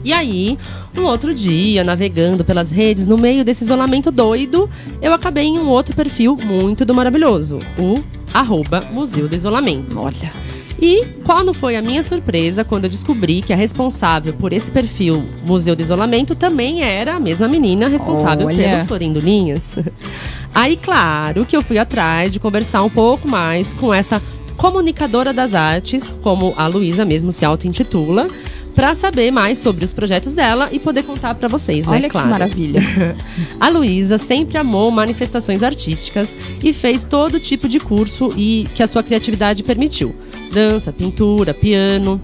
E 0.05 0.13
aí, 0.13 0.59
um 0.97 1.05
outro 1.05 1.35
dia, 1.35 1.83
navegando 1.83 2.45
pelas 2.45 2.71
redes, 2.71 3.07
no 3.07 3.17
meio 3.17 3.45
desse 3.45 3.65
isolamento 3.65 4.11
doido, 4.11 4.69
eu 5.01 5.15
acabei 5.15 5.45
em 5.45 5.59
um 5.59 5.69
outro 5.69 5.97
perfil 5.97 6.37
muito 6.37 6.85
do 6.85 6.93
maravilhoso, 6.93 7.59
o 7.79 8.05
arroba 8.33 8.83
Museu 8.93 9.29
do 9.29 9.35
Isolamento. 9.35 9.99
Olha. 9.99 10.31
E 10.79 11.07
qual 11.25 11.43
não 11.43 11.55
foi 11.55 11.77
a 11.77 11.83
minha 11.83 12.03
surpresa 12.03 12.65
quando 12.65 12.85
eu 12.85 12.91
descobri 12.91 13.41
que 13.41 13.53
a 13.53 13.57
responsável 13.57 14.35
por 14.35 14.53
esse 14.53 14.71
perfil 14.71 15.25
Museu 15.47 15.75
do 15.75 15.81
Isolamento 15.81 16.35
também 16.35 16.83
era 16.83 17.15
a 17.15 17.21
mesma 17.21 17.49
menina 17.49 17.89
responsável 17.89 18.47
Olha. 18.47 18.57
pelo 18.57 18.87
Florindo 18.87 19.19
Linhas. 19.21 19.77
Aí, 20.55 20.77
claro 20.77 21.47
que 21.47 21.57
eu 21.57 21.63
fui 21.63 21.79
atrás 21.79 22.33
de 22.33 22.41
conversar 22.41 22.83
um 22.83 22.91
pouco 22.91 23.27
mais 23.27 23.73
com 23.73 23.95
essa 23.95 24.21
comunicadora 24.57 25.33
das 25.33 25.55
artes, 25.55 26.15
como 26.23 26.55
a 26.57 26.67
Luísa 26.67 27.05
mesmo 27.05 27.33
se 27.33 27.45
auto-intitula, 27.45 28.27
para 28.75 28.95
saber 28.95 29.31
mais 29.31 29.59
sobre 29.59 29.85
os 29.85 29.93
projetos 29.93 30.35
dela 30.35 30.69
e 30.73 30.79
poder 30.81 31.05
contar 31.05 31.35
para 31.35 31.49
vocês, 31.49 31.87
né? 31.87 31.93
Olha 31.93 32.09
que 32.09 32.13
Claro. 32.13 32.29
maravilha. 32.31 32.81
A 33.61 33.69
Luísa 33.69 34.19
sempre 34.19 34.59
amou 34.59 34.91
manifestações 34.91 35.63
artísticas 35.63 36.37
e 36.63 36.73
fez 36.73 37.05
todo 37.05 37.39
tipo 37.39 37.69
de 37.69 37.79
curso 37.79 38.33
e 38.37 38.67
que 38.75 38.83
a 38.83 38.87
sua 38.87 39.03
criatividade 39.03 39.63
permitiu. 39.63 40.15
Dança, 40.53 40.93
pintura, 40.93 41.55
piano. 41.55 42.21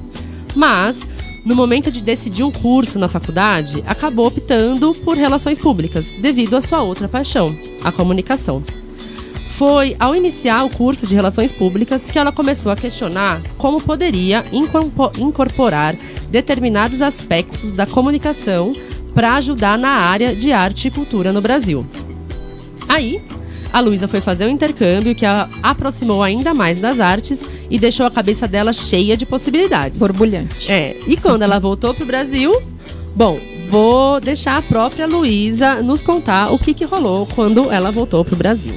Mas, 0.54 1.06
no 1.44 1.54
momento 1.54 1.90
de 1.90 2.02
decidir 2.02 2.42
um 2.42 2.50
curso 2.50 2.98
na 2.98 3.08
faculdade, 3.08 3.82
acabou 3.86 4.26
optando 4.26 4.92
por 5.04 5.16
relações 5.16 5.58
públicas, 5.58 6.12
devido 6.20 6.56
à 6.56 6.60
sua 6.60 6.82
outra 6.82 7.08
paixão, 7.08 7.56
a 7.84 7.92
comunicação. 7.92 8.62
Foi 9.60 9.94
ao 10.00 10.16
iniciar 10.16 10.64
o 10.64 10.70
curso 10.70 11.06
de 11.06 11.14
Relações 11.14 11.52
Públicas 11.52 12.10
que 12.10 12.18
ela 12.18 12.32
começou 12.32 12.72
a 12.72 12.76
questionar 12.76 13.42
como 13.58 13.78
poderia 13.78 14.42
incorpo- 14.50 15.12
incorporar 15.18 15.94
determinados 16.30 17.02
aspectos 17.02 17.70
da 17.72 17.84
comunicação 17.84 18.72
para 19.12 19.34
ajudar 19.34 19.76
na 19.76 19.90
área 19.90 20.34
de 20.34 20.50
arte 20.50 20.88
e 20.88 20.90
cultura 20.90 21.30
no 21.30 21.42
Brasil. 21.42 21.86
Aí, 22.88 23.22
a 23.70 23.80
Luísa 23.80 24.08
foi 24.08 24.22
fazer 24.22 24.46
um 24.46 24.48
intercâmbio 24.48 25.14
que 25.14 25.26
a 25.26 25.46
aproximou 25.62 26.22
ainda 26.22 26.54
mais 26.54 26.80
das 26.80 26.98
artes 26.98 27.44
e 27.68 27.78
deixou 27.78 28.06
a 28.06 28.10
cabeça 28.10 28.48
dela 28.48 28.72
cheia 28.72 29.14
de 29.14 29.26
possibilidades. 29.26 30.00
Borbulhante. 30.00 30.72
É, 30.72 30.96
e 31.06 31.18
quando 31.18 31.42
ela 31.42 31.60
voltou 31.60 31.92
pro 31.92 32.06
Brasil, 32.06 32.50
bom, 33.14 33.38
vou 33.68 34.22
deixar 34.22 34.56
a 34.56 34.62
própria 34.62 35.06
Luísa 35.06 35.82
nos 35.82 36.00
contar 36.00 36.50
o 36.50 36.58
que, 36.58 36.72
que 36.72 36.86
rolou 36.86 37.26
quando 37.34 37.70
ela 37.70 37.90
voltou 37.90 38.24
pro 38.24 38.36
Brasil. 38.36 38.72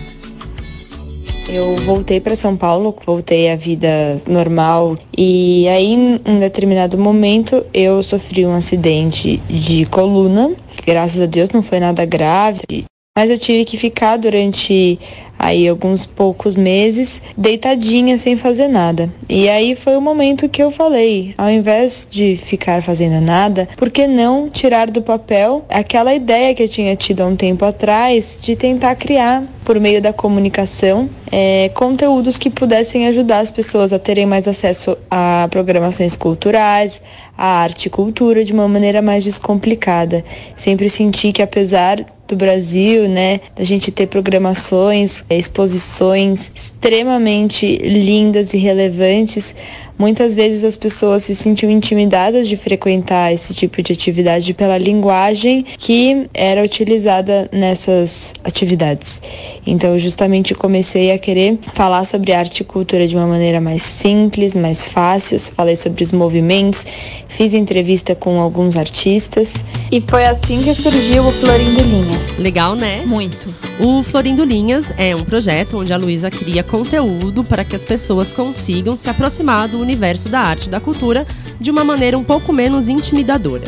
Eu 1.49 1.75
voltei 1.75 2.19
para 2.21 2.35
São 2.35 2.55
Paulo, 2.55 2.95
voltei 3.05 3.51
à 3.51 3.55
vida 3.55 4.21
normal 4.25 4.97
e 5.15 5.67
aí 5.67 5.93
em 5.93 6.19
um 6.25 6.39
determinado 6.39 6.97
momento 6.97 7.65
eu 7.73 8.01
sofri 8.01 8.45
um 8.45 8.55
acidente 8.55 9.37
de 9.49 9.85
coluna. 9.85 10.51
Graças 10.85 11.21
a 11.21 11.25
Deus 11.25 11.49
não 11.51 11.61
foi 11.61 11.79
nada 11.79 12.05
grave, 12.05 12.85
mas 13.15 13.29
eu 13.29 13.37
tive 13.37 13.65
que 13.65 13.77
ficar 13.77 14.17
durante 14.17 14.99
aí 15.37 15.67
alguns 15.67 16.05
poucos 16.05 16.55
meses 16.55 17.21
deitadinha 17.37 18.17
sem 18.17 18.37
fazer 18.37 18.67
nada. 18.67 19.13
E 19.29 19.49
aí 19.49 19.75
foi 19.75 19.95
o 19.97 20.01
momento 20.01 20.47
que 20.47 20.63
eu 20.63 20.71
falei, 20.71 21.33
ao 21.37 21.49
invés 21.49 22.07
de 22.09 22.37
ficar 22.37 22.81
fazendo 22.81 23.19
nada, 23.19 23.67
por 23.75 23.89
que 23.89 24.07
não 24.07 24.49
tirar 24.49 24.89
do 24.89 25.01
papel 25.01 25.65
aquela 25.69 26.13
ideia 26.13 26.53
que 26.53 26.63
eu 26.63 26.69
tinha 26.69 26.95
tido 26.95 27.21
há 27.21 27.25
um 27.25 27.35
tempo 27.35 27.65
atrás 27.65 28.39
de 28.41 28.55
tentar 28.55 28.95
criar 28.95 29.43
por 29.63 29.79
meio 29.79 30.01
da 30.01 30.11
comunicação 30.11 31.09
é, 31.31 31.69
conteúdos 31.73 32.37
que 32.37 32.49
pudessem 32.49 33.07
ajudar 33.07 33.39
as 33.39 33.51
pessoas 33.51 33.93
a 33.93 33.99
terem 33.99 34.25
mais 34.25 34.47
acesso 34.47 34.97
a 35.09 35.47
programações 35.49 36.15
culturais, 36.15 37.01
a 37.37 37.45
arte 37.45 37.87
e 37.87 37.89
cultura 37.89 38.43
de 38.43 38.53
uma 38.53 38.67
maneira 38.67 39.01
mais 39.01 39.23
descomplicada. 39.23 40.23
Sempre 40.55 40.89
senti 40.89 41.31
que 41.31 41.41
apesar 41.41 42.05
do 42.33 42.35
Brasil, 42.35 43.07
né, 43.07 43.39
da 43.55 43.63
gente 43.63 43.91
ter 43.91 44.07
programações, 44.07 45.23
eh, 45.29 45.37
exposições 45.37 46.51
extremamente 46.53 47.77
lindas 47.77 48.53
e 48.53 48.57
relevantes, 48.57 49.55
muitas 49.97 50.35
vezes 50.35 50.63
as 50.63 50.77
pessoas 50.77 51.23
se 51.23 51.35
sentiam 51.35 51.71
intimidadas 51.71 52.47
de 52.47 52.57
frequentar 52.57 53.33
esse 53.33 53.53
tipo 53.53 53.81
de 53.81 53.93
atividade 53.93 54.53
pela 54.53 54.77
linguagem 54.77 55.65
que 55.77 56.27
era 56.33 56.63
utilizada 56.63 57.49
nessas 57.51 58.33
atividades. 58.43 59.21
Então, 59.65 59.93
eu 59.93 59.99
justamente 59.99 60.53
comecei 60.55 61.11
a 61.11 61.17
querer 61.17 61.59
falar 61.73 62.03
sobre 62.03 62.33
arte 62.33 62.61
e 62.61 62.63
cultura 62.63 63.07
de 63.07 63.15
uma 63.15 63.27
maneira 63.27 63.61
mais 63.61 63.81
simples, 63.81 64.55
mais 64.55 64.87
fácil. 64.87 65.39
Falei 65.39 65.75
sobre 65.75 66.03
os 66.03 66.11
movimentos, 66.11 66.85
fiz 67.27 67.53
entrevista 67.53 68.15
com 68.15 68.39
alguns 68.39 68.75
artistas 68.75 69.63
e 69.91 70.01
foi 70.01 70.25
assim 70.25 70.61
que 70.61 70.73
surgiu 70.73 71.25
o 71.25 71.31
Florindo 71.31 71.81
Linhas. 71.81 72.37
Legal, 72.37 72.75
né? 72.75 73.03
Muito. 73.05 73.72
O 73.79 74.03
Florindo 74.03 74.43
Linhas 74.43 74.93
é 74.97 75.15
um 75.15 75.23
projeto 75.23 75.79
onde 75.79 75.91
a 75.91 75.97
Luísa 75.97 76.29
cria 76.29 76.63
conteúdo 76.63 77.43
para 77.43 77.65
que 77.65 77.75
as 77.75 77.83
pessoas 77.83 78.31
consigam 78.31 78.95
se 78.95 79.09
aproximar 79.09 79.67
do 79.67 79.79
universo 79.79 80.29
da 80.29 80.41
arte 80.41 80.67
e 80.67 80.69
da 80.69 80.79
cultura 80.79 81.25
de 81.59 81.71
uma 81.71 81.83
maneira 81.83 82.17
um 82.17 82.23
pouco 82.23 82.53
menos 82.53 82.87
intimidadora. 82.87 83.63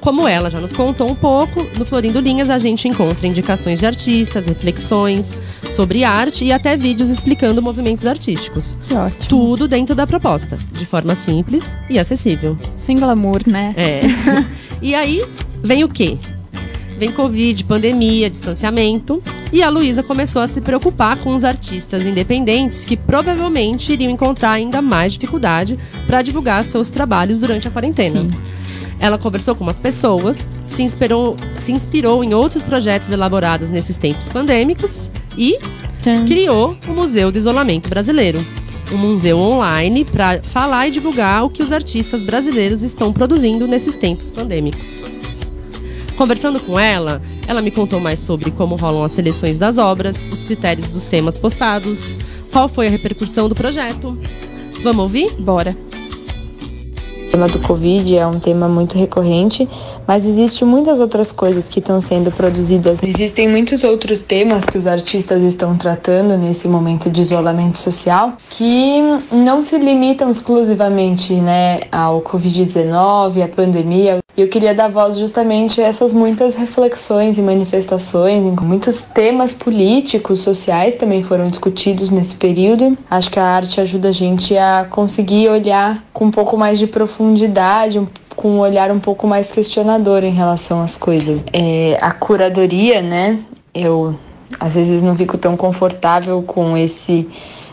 Como 0.00 0.26
ela 0.26 0.50
já 0.50 0.60
nos 0.60 0.72
contou 0.72 1.08
um 1.08 1.14
pouco, 1.14 1.64
no 1.76 1.84
Florindo 1.84 2.18
Linhas 2.18 2.50
a 2.50 2.58
gente 2.58 2.88
encontra 2.88 3.26
indicações 3.26 3.78
de 3.78 3.86
artistas, 3.86 4.46
reflexões 4.46 5.38
sobre 5.70 6.02
arte 6.02 6.44
e 6.44 6.52
até 6.52 6.76
vídeos 6.76 7.08
explicando 7.08 7.62
movimentos 7.62 8.06
artísticos. 8.06 8.76
Que 8.88 8.94
ótimo. 8.94 9.28
Tudo 9.28 9.68
dentro 9.68 9.94
da 9.94 10.06
proposta, 10.06 10.56
de 10.72 10.84
forma 10.84 11.14
simples 11.14 11.76
e 11.88 11.98
acessível. 11.98 12.56
Sem 12.76 12.96
glamour, 12.96 13.42
né? 13.46 13.74
É. 13.76 14.02
e 14.82 14.94
aí 14.94 15.24
vem 15.62 15.84
o 15.84 15.88
quê? 15.88 16.18
Vem 17.02 17.10
Covid, 17.10 17.64
pandemia, 17.64 18.30
distanciamento. 18.30 19.20
E 19.52 19.60
a 19.60 19.68
Luísa 19.68 20.04
começou 20.04 20.40
a 20.40 20.46
se 20.46 20.60
preocupar 20.60 21.16
com 21.16 21.34
os 21.34 21.42
artistas 21.42 22.06
independentes 22.06 22.84
que 22.84 22.96
provavelmente 22.96 23.92
iriam 23.92 24.08
encontrar 24.08 24.52
ainda 24.52 24.80
mais 24.80 25.14
dificuldade 25.14 25.76
para 26.06 26.22
divulgar 26.22 26.62
seus 26.62 26.90
trabalhos 26.90 27.40
durante 27.40 27.66
a 27.66 27.72
quarentena. 27.72 28.20
Sim. 28.20 28.30
Ela 29.00 29.18
conversou 29.18 29.56
com 29.56 29.64
umas 29.64 29.80
pessoas, 29.80 30.46
se 30.64 30.84
inspirou, 30.84 31.34
se 31.58 31.72
inspirou 31.72 32.22
em 32.22 32.34
outros 32.34 32.62
projetos 32.62 33.10
elaborados 33.10 33.72
nesses 33.72 33.98
tempos 33.98 34.28
pandêmicos 34.28 35.10
e 35.36 35.58
Tchan. 36.00 36.24
criou 36.24 36.76
o 36.86 36.92
Museu 36.92 37.32
do 37.32 37.38
Isolamento 37.38 37.88
Brasileiro. 37.88 38.38
Um 38.92 38.96
museu 38.96 39.38
online 39.38 40.04
para 40.04 40.40
falar 40.40 40.86
e 40.86 40.92
divulgar 40.92 41.44
o 41.46 41.50
que 41.50 41.64
os 41.64 41.72
artistas 41.72 42.22
brasileiros 42.22 42.84
estão 42.84 43.12
produzindo 43.12 43.66
nesses 43.66 43.96
tempos 43.96 44.30
pandêmicos. 44.30 45.02
Conversando 46.16 46.60
com 46.60 46.78
ela, 46.78 47.20
ela 47.46 47.62
me 47.62 47.70
contou 47.70 48.00
mais 48.00 48.20
sobre 48.20 48.50
como 48.50 48.76
rolam 48.76 49.02
as 49.02 49.12
seleções 49.12 49.58
das 49.58 49.78
obras, 49.78 50.26
os 50.30 50.44
critérios 50.44 50.90
dos 50.90 51.04
temas 51.04 51.38
postados, 51.38 52.16
qual 52.52 52.68
foi 52.68 52.86
a 52.86 52.90
repercussão 52.90 53.48
do 53.48 53.54
projeto. 53.54 54.16
Vamos 54.82 55.02
ouvir? 55.02 55.30
Bora. 55.40 55.74
Tema 57.32 57.48
do 57.48 57.60
Covid 57.60 58.14
é 58.14 58.26
um 58.26 58.38
tema 58.38 58.68
muito 58.68 58.98
recorrente, 58.98 59.66
mas 60.06 60.26
existe 60.26 60.66
muitas 60.66 61.00
outras 61.00 61.32
coisas 61.32 61.64
que 61.64 61.78
estão 61.78 61.98
sendo 61.98 62.30
produzidas. 62.30 62.98
Existem 63.02 63.48
muitos 63.48 63.82
outros 63.82 64.20
temas 64.20 64.66
que 64.66 64.76
os 64.76 64.86
artistas 64.86 65.42
estão 65.42 65.74
tratando 65.74 66.36
nesse 66.36 66.68
momento 66.68 67.10
de 67.10 67.22
isolamento 67.22 67.78
social 67.78 68.34
que 68.50 69.00
não 69.32 69.62
se 69.62 69.78
limitam 69.78 70.30
exclusivamente 70.30 71.32
né, 71.32 71.80
ao 71.90 72.20
Covid-19, 72.20 73.42
à 73.42 73.48
pandemia. 73.48 74.18
Eu 74.36 74.48
queria 74.48 74.74
dar 74.74 74.88
voz 74.88 75.18
justamente 75.18 75.80
a 75.80 75.86
essas 75.86 76.10
muitas 76.10 76.54
reflexões 76.54 77.36
e 77.36 77.42
manifestações, 77.42 78.42
muitos 78.60 79.02
temas 79.02 79.52
políticos, 79.52 80.40
sociais 80.40 80.94
também 80.94 81.22
foram 81.22 81.48
discutidos 81.48 82.08
nesse 82.08 82.36
período. 82.36 82.96
Acho 83.10 83.30
que 83.30 83.38
a 83.38 83.44
arte 83.44 83.78
ajuda 83.80 84.08
a 84.08 84.12
gente 84.12 84.56
a 84.56 84.86
conseguir 84.88 85.48
olhar 85.48 86.02
com 86.12 86.26
um 86.26 86.30
pouco 86.30 86.56
mais 86.56 86.78
de 86.78 86.86
profundidade, 86.86 87.21
com 88.34 88.48
um 88.48 88.58
olhar 88.58 88.90
um 88.90 88.98
pouco 88.98 89.26
mais 89.26 89.52
questionador 89.52 90.24
em 90.24 90.32
relação 90.32 90.82
às 90.82 90.96
coisas. 90.96 91.44
É, 91.52 91.98
a 92.00 92.10
curadoria, 92.12 93.00
né? 93.02 93.38
Eu 93.74 94.16
às 94.58 94.74
vezes 94.74 95.02
não 95.02 95.16
fico 95.16 95.38
tão 95.38 95.56
confortável 95.56 96.42
com 96.42 96.76
esse 96.76 97.28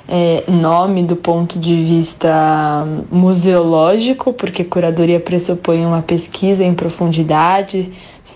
é, 0.08 0.44
nome 0.48 1.04
do 1.04 1.16
ponto 1.16 1.60
de 1.60 1.76
vista 1.76 2.86
museológico, 3.12 4.34
porque 4.34 4.64
curadoria 4.64 5.20
pressupõe 5.20 5.86
uma 5.86 6.02
pesquisa 6.02 6.64
em 6.64 6.74
profundidade. 6.74 7.92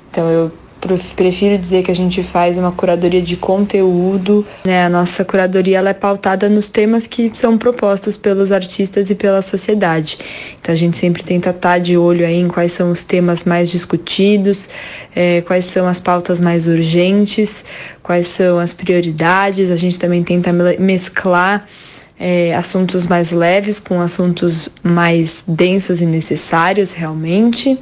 Então 0.10 0.30
eu 0.30 0.52
prefiro 1.16 1.58
dizer 1.58 1.84
que 1.84 1.92
a 1.92 1.96
gente 1.96 2.22
faz 2.22 2.58
uma 2.58 2.72
curadoria 2.72 3.22
de 3.22 3.38
conteúdo. 3.38 4.46
Né? 4.66 4.86
A 4.86 4.90
nossa 4.90 5.24
curadoria 5.24 5.78
ela 5.78 5.90
é 5.90 5.94
pautada 5.94 6.50
nos 6.50 6.70
temas 6.70 7.08
que 7.08 7.32
são 7.34 7.58
propostos 7.58 8.18
pelos 8.18 8.52
artistas 8.52 9.10
e 9.10 9.16
pela 9.16 9.42
sociedade. 9.42 10.18
Então 10.60 10.74
a 10.74 10.78
gente 10.78 10.98
sempre 10.98 11.24
tenta 11.24 11.50
estar 11.52 11.80
de 11.80 11.98
olho 11.98 12.26
aí 12.26 12.40
em 12.40 12.48
quais 12.48 12.72
são 12.72 12.92
os 12.92 13.04
temas 13.04 13.44
mais 13.44 13.70
discutidos, 13.70 14.70
é, 15.16 15.42
quais 15.42 15.66
são 15.66 15.88
as 15.88 16.00
pautas 16.00 16.40
mais 16.40 16.68
urgentes, 16.68 17.64
quais 18.02 18.28
são 18.28 18.60
as 18.60 18.74
prioridades. 18.74 19.72
A 19.72 19.76
gente 19.76 19.98
também 19.98 20.24
tenta 20.24 20.52
mesclar 20.80 21.68
é, 22.20 22.54
assuntos 22.56 23.06
mais 23.06 23.32
leves 23.32 23.80
com 23.80 24.00
assuntos 24.00 24.70
mais 24.84 25.44
densos 25.48 26.02
e 26.02 26.06
necessários 26.06 26.94
realmente 26.94 27.80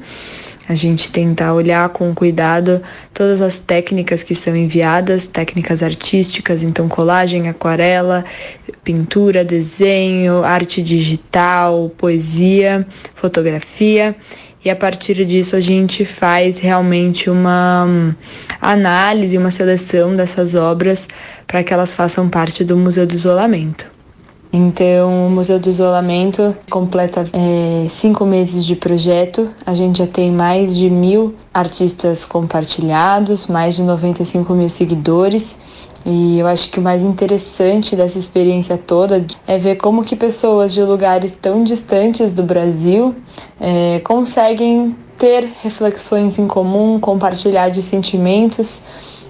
a 0.71 0.75
gente 0.75 1.11
tentar 1.11 1.53
olhar 1.53 1.89
com 1.89 2.15
cuidado 2.15 2.81
todas 3.13 3.41
as 3.41 3.59
técnicas 3.59 4.23
que 4.23 4.33
são 4.33 4.55
enviadas, 4.55 5.27
técnicas 5.27 5.83
artísticas, 5.83 6.63
então 6.63 6.87
colagem, 6.87 7.49
aquarela, 7.49 8.23
pintura, 8.81 9.43
desenho, 9.43 10.43
arte 10.45 10.81
digital, 10.81 11.91
poesia, 11.97 12.87
fotografia. 13.13 14.15
E 14.63 14.69
a 14.69 14.75
partir 14.75 15.25
disso 15.25 15.57
a 15.57 15.59
gente 15.59 16.05
faz 16.05 16.59
realmente 16.59 17.29
uma 17.29 17.85
hum, 17.85 18.13
análise, 18.61 19.37
uma 19.37 19.51
seleção 19.51 20.15
dessas 20.15 20.55
obras 20.55 21.07
para 21.45 21.63
que 21.63 21.73
elas 21.73 21.93
façam 21.93 22.29
parte 22.29 22.63
do 22.63 22.77
Museu 22.77 23.05
do 23.05 23.13
Isolamento. 23.13 23.91
Então, 24.53 25.27
o 25.27 25.29
Museu 25.29 25.57
do 25.59 25.69
Isolamento 25.69 26.55
completa 26.69 27.25
é, 27.31 27.87
cinco 27.89 28.25
meses 28.25 28.65
de 28.65 28.75
projeto. 28.75 29.49
A 29.65 29.73
gente 29.73 29.99
já 29.99 30.07
tem 30.07 30.29
mais 30.29 30.75
de 30.75 30.89
mil 30.89 31.35
artistas 31.53 32.25
compartilhados, 32.25 33.47
mais 33.47 33.75
de 33.75 33.83
95 33.83 34.53
mil 34.53 34.67
seguidores. 34.67 35.57
E 36.05 36.39
eu 36.39 36.47
acho 36.47 36.69
que 36.69 36.79
o 36.79 36.81
mais 36.81 37.03
interessante 37.03 37.95
dessa 37.95 38.19
experiência 38.19 38.77
toda 38.77 39.25
é 39.47 39.57
ver 39.57 39.75
como 39.75 40.03
que 40.03 40.17
pessoas 40.17 40.73
de 40.73 40.81
lugares 40.81 41.31
tão 41.31 41.63
distantes 41.63 42.29
do 42.29 42.43
Brasil 42.43 43.15
é, 43.59 44.01
conseguem 44.03 44.95
ter 45.17 45.49
reflexões 45.63 46.37
em 46.39 46.47
comum, 46.47 46.99
compartilhar 46.99 47.69
de 47.69 47.81
sentimentos, 47.81 48.81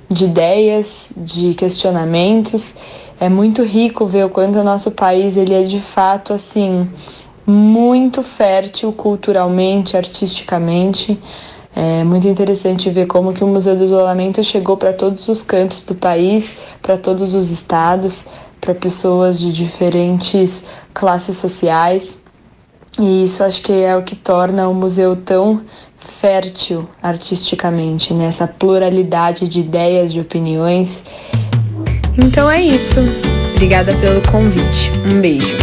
de 0.10 0.26
ideias, 0.26 1.14
de 1.16 1.54
questionamentos 1.54 2.76
é 3.22 3.30
muito 3.30 3.62
rico 3.62 4.08
ver 4.08 4.26
o 4.26 4.30
quanto 4.30 4.58
o 4.58 4.64
nosso 4.64 4.90
país 4.90 5.38
ele 5.38 5.54
é 5.54 5.62
de 5.62 5.80
fato 5.80 6.34
assim 6.34 6.90
muito 7.46 8.24
fértil 8.24 8.92
culturalmente, 8.92 9.96
artisticamente. 9.96 11.22
É 11.76 12.04
muito 12.04 12.28
interessante 12.28 12.90
ver 12.90 13.06
como 13.06 13.32
que 13.32 13.44
o 13.44 13.48
Museu 13.48 13.76
do 13.78 13.84
Isolamento 13.84 14.44
chegou 14.44 14.76
para 14.76 14.92
todos 14.92 15.28
os 15.28 15.44
cantos 15.44 15.84
do 15.84 15.94
país, 15.94 16.56
para 16.82 16.98
todos 16.98 17.36
os 17.36 17.52
estados, 17.52 18.26
para 18.60 18.74
pessoas 18.74 19.40
de 19.40 19.54
diferentes 19.54 20.64
classes 20.92 21.38
sociais. 21.38 22.20
E 23.00 23.24
isso 23.24 23.44
acho 23.44 23.62
que 23.62 23.72
é 23.72 23.96
o 23.96 24.02
que 24.02 24.16
torna 24.16 24.68
o 24.68 24.74
museu 24.74 25.16
tão 25.16 25.62
fértil 26.00 26.90
artisticamente, 27.04 28.16
nessa 28.16 28.48
né? 28.48 28.54
pluralidade 28.58 29.48
de 29.48 29.60
ideias, 29.60 30.12
de 30.12 30.20
opiniões. 30.20 31.04
Então 32.18 32.50
é 32.50 32.62
isso. 32.62 33.00
Obrigada 33.56 33.94
pelo 33.98 34.22
convite. 34.24 34.92
Um 35.12 35.22
beijo. 35.22 35.56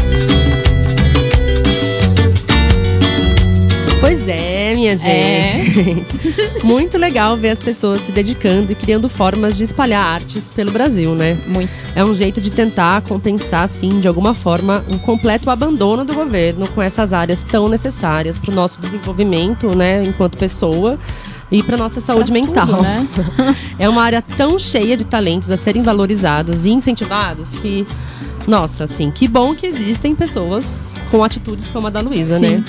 Pois 4.00 4.28
é, 4.28 4.74
minha 4.74 4.96
gente. 4.96 5.06
É. 5.06 6.62
Muito 6.64 6.96
legal 6.96 7.36
ver 7.36 7.50
as 7.50 7.60
pessoas 7.60 8.02
se 8.02 8.12
dedicando 8.12 8.72
e 8.72 8.74
criando 8.74 9.08
formas 9.08 9.56
de 9.56 9.64
espalhar 9.64 10.02
artes 10.02 10.50
pelo 10.50 10.70
Brasil, 10.70 11.14
né? 11.14 11.36
Muito. 11.46 11.70
É 11.94 12.04
um 12.04 12.14
jeito 12.14 12.40
de 12.40 12.50
tentar 12.50 13.02
compensar, 13.02 13.64
assim, 13.64 13.98
de 13.98 14.06
alguma 14.06 14.32
forma, 14.32 14.84
um 14.88 14.98
completo 14.98 15.50
abandono 15.50 16.04
do 16.04 16.14
governo 16.14 16.68
com 16.68 16.80
essas 16.80 17.12
áreas 17.12 17.42
tão 17.42 17.68
necessárias 17.68 18.38
para 18.38 18.52
o 18.52 18.54
nosso 18.54 18.80
desenvolvimento, 18.80 19.74
né, 19.74 20.02
enquanto 20.04 20.38
pessoa 20.38 20.98
e 21.50 21.62
para 21.62 21.76
nossa 21.76 22.00
saúde 22.00 22.30
pra 22.30 22.40
mental. 22.40 22.66
Tudo, 22.66 22.82
né? 22.82 23.08
é 23.78 23.88
uma 23.88 24.02
área 24.02 24.22
tão 24.22 24.58
cheia 24.58 24.96
de 24.96 25.04
talentos 25.04 25.50
a 25.50 25.56
serem 25.56 25.82
valorizados 25.82 26.64
e 26.64 26.70
incentivados 26.70 27.50
que, 27.50 27.86
nossa, 28.46 28.84
assim, 28.84 29.10
que 29.10 29.26
bom 29.26 29.54
que 29.54 29.66
existem 29.66 30.14
pessoas 30.14 30.92
com 31.10 31.24
atitudes 31.24 31.68
como 31.68 31.86
a 31.86 31.90
da 31.90 32.00
Luísa, 32.00 32.38
né? 32.38 32.62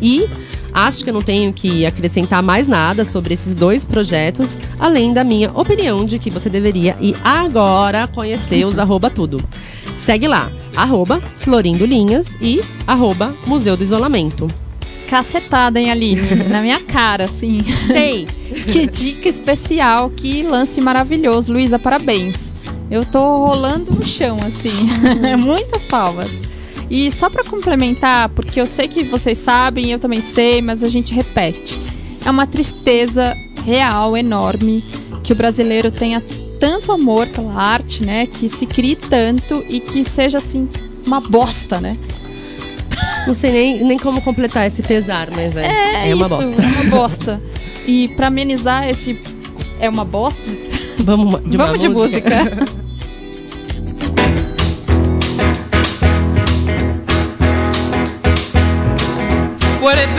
E 0.00 0.28
acho 0.74 1.02
que 1.02 1.08
eu 1.08 1.14
não 1.14 1.22
tenho 1.22 1.52
que 1.54 1.86
acrescentar 1.86 2.42
mais 2.42 2.68
nada 2.68 3.02
sobre 3.04 3.32
esses 3.32 3.54
dois 3.54 3.86
projetos, 3.86 4.58
além 4.78 5.12
da 5.12 5.24
minha 5.24 5.50
opinião 5.52 6.04
de 6.04 6.18
que 6.18 6.28
você 6.28 6.50
deveria 6.50 6.96
ir 7.00 7.16
agora 7.24 8.06
conhecer 8.06 8.66
os 8.66 8.78
arroba 8.78 9.08
tudo. 9.08 9.42
Segue 9.96 10.28
lá, 10.28 10.52
arroba 10.76 11.22
Florindo 11.38 11.86
Linhas 11.86 12.36
e 12.42 12.60
arroba 12.86 13.34
Museu 13.46 13.74
do 13.74 13.82
Isolamento 13.82 14.46
cacetada, 15.06 15.80
hein, 15.80 15.90
Aline? 15.90 16.34
Na 16.50 16.60
minha 16.60 16.80
cara, 16.80 17.24
assim. 17.24 17.62
Tem. 17.88 18.26
que 18.70 18.86
dica 18.86 19.28
especial, 19.28 20.10
que 20.10 20.42
lance 20.42 20.80
maravilhoso. 20.80 21.52
Luísa, 21.52 21.78
parabéns. 21.78 22.52
Eu 22.90 23.04
tô 23.04 23.20
rolando 23.20 23.92
no 23.92 24.04
chão, 24.04 24.36
assim. 24.46 24.88
Muitas 25.38 25.86
palmas. 25.86 26.30
E 26.88 27.10
só 27.10 27.28
para 27.28 27.44
complementar, 27.44 28.28
porque 28.30 28.60
eu 28.60 28.66
sei 28.66 28.86
que 28.86 29.04
vocês 29.04 29.38
sabem, 29.38 29.90
eu 29.90 29.98
também 29.98 30.20
sei, 30.20 30.62
mas 30.62 30.84
a 30.84 30.88
gente 30.88 31.12
repete. 31.12 31.80
É 32.24 32.30
uma 32.30 32.46
tristeza 32.46 33.36
real, 33.64 34.16
enorme, 34.16 34.84
que 35.22 35.32
o 35.32 35.36
brasileiro 35.36 35.90
tenha 35.90 36.22
tanto 36.60 36.92
amor 36.92 37.26
pela 37.28 37.54
arte, 37.54 38.04
né? 38.04 38.26
Que 38.26 38.48
se 38.48 38.66
crie 38.66 38.94
tanto 38.94 39.64
e 39.68 39.80
que 39.80 40.04
seja 40.04 40.38
assim 40.38 40.68
uma 41.06 41.20
bosta, 41.20 41.80
né? 41.80 41.96
Não 43.26 43.34
sei 43.34 43.50
nem, 43.50 43.84
nem 43.84 43.98
como 43.98 44.20
completar 44.22 44.66
esse 44.66 44.82
pesar, 44.82 45.28
mas 45.32 45.56
é, 45.56 45.66
é, 45.66 46.10
é 46.10 46.14
uma 46.14 46.26
isso, 46.26 46.36
bosta. 46.36 46.62
É 46.62 46.66
uma 46.66 46.84
bosta. 46.90 47.42
E 47.86 48.08
para 48.08 48.28
amenizar 48.28 48.88
esse 48.88 49.20
é 49.80 49.88
uma 49.88 50.04
bosta, 50.04 50.42
vamos 50.98 51.44
de, 51.48 51.56
vamos 51.56 51.78
de 51.78 51.88
música. 51.88 52.44
música. 52.44 52.86
Would 59.82 59.98
it 59.98 60.15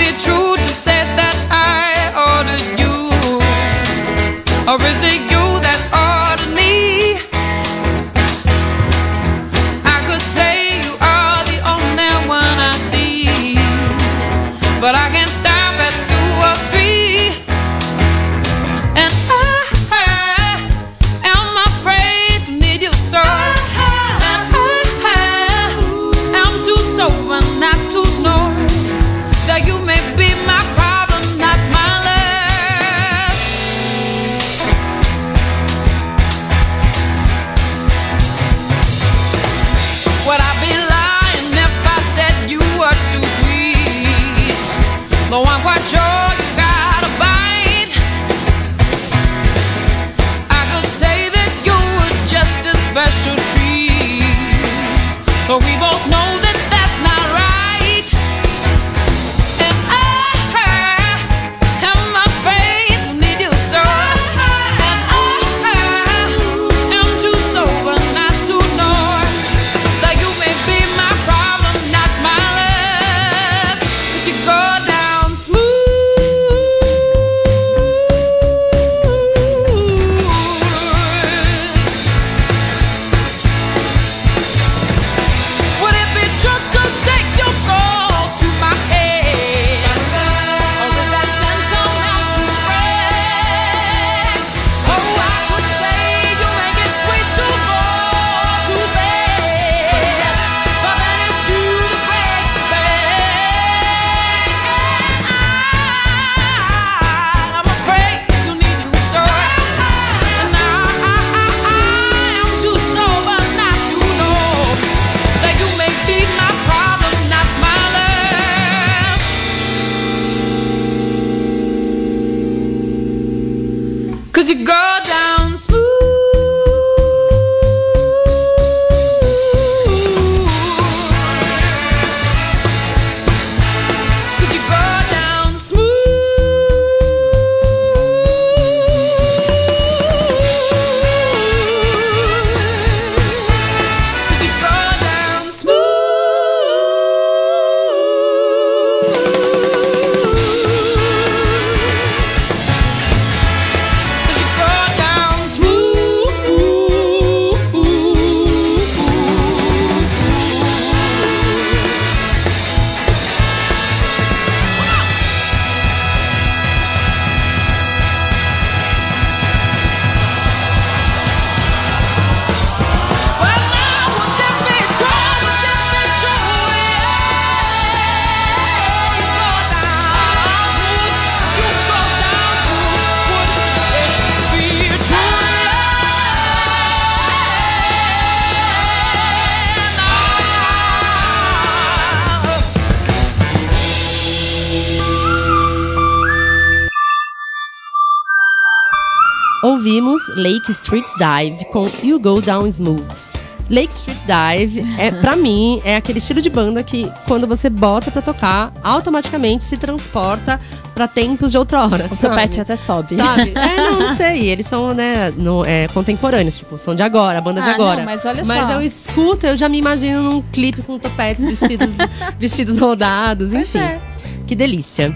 Lake 200.37 200.71
Street 200.71 201.05
Dive 201.17 201.65
com 201.65 201.89
You 202.03 202.19
Go 202.19 202.39
Down 202.41 202.67
Smooth. 202.67 203.47
Lake 203.69 203.93
Street 203.95 204.19
Dive, 204.25 204.85
é, 204.97 205.11
pra 205.11 205.35
mim, 205.35 205.81
é 205.83 205.97
aquele 205.97 206.19
estilo 206.19 206.41
de 206.41 206.49
banda 206.49 206.81
que, 206.83 207.11
quando 207.27 207.45
você 207.45 207.69
bota 207.69 208.09
pra 208.09 208.21
tocar, 208.21 208.71
automaticamente 208.81 209.65
se 209.65 209.75
transporta 209.75 210.57
pra 210.95 211.05
tempos 211.05 211.51
de 211.51 211.57
outrora. 211.57 212.07
O 212.09 212.15
sabe? 212.15 212.35
topete 212.35 212.61
até 212.61 212.77
sobe. 212.77 213.17
Sabe? 213.17 213.51
É, 213.57 213.75
não, 213.75 213.99
não 213.99 214.15
sei. 214.15 214.47
Eles 214.47 214.65
são, 214.67 214.93
né, 214.93 215.33
no, 215.35 215.65
é, 215.65 215.89
contemporâneos, 215.89 216.55
tipo, 216.57 216.77
são 216.77 216.95
de 216.95 217.01
agora, 217.01 217.39
a 217.39 217.41
banda 217.41 217.59
de 217.61 217.67
Ah, 217.67 217.73
agora. 217.73 217.97
não, 217.97 218.05
mas 218.05 218.23
olha 218.25 218.45
Mas 218.45 218.67
só. 218.67 218.71
eu 218.73 218.81
escuto, 218.81 219.45
eu 219.45 219.57
já 219.57 219.67
me 219.67 219.77
imagino 219.79 220.23
num 220.23 220.41
clipe 220.43 220.81
com 220.81 220.97
topetes 220.97 221.43
vestidos, 221.43 221.95
vestidos 222.39 222.77
rodados, 222.79 223.53
enfim. 223.53 223.79
é. 223.79 223.99
Que 224.47 224.55
delícia. 224.55 225.13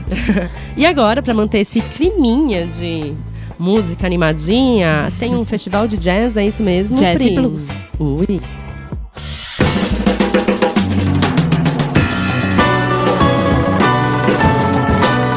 e 0.76 0.86
agora, 0.86 1.22
pra 1.24 1.34
manter 1.34 1.60
esse 1.60 1.80
climinha 1.80 2.68
de 2.68 3.16
música 3.62 4.08
animadinha, 4.08 5.12
tem 5.20 5.36
um 5.36 5.46
festival 5.46 5.88
de 5.88 5.96
jazz, 5.96 6.36
é 6.36 6.44
isso 6.46 6.64
mesmo? 6.64 6.98
Jazz 6.98 7.22
e 7.22 7.26
Pri? 7.26 7.36
blues. 7.36 7.70
Ui. 8.00 8.42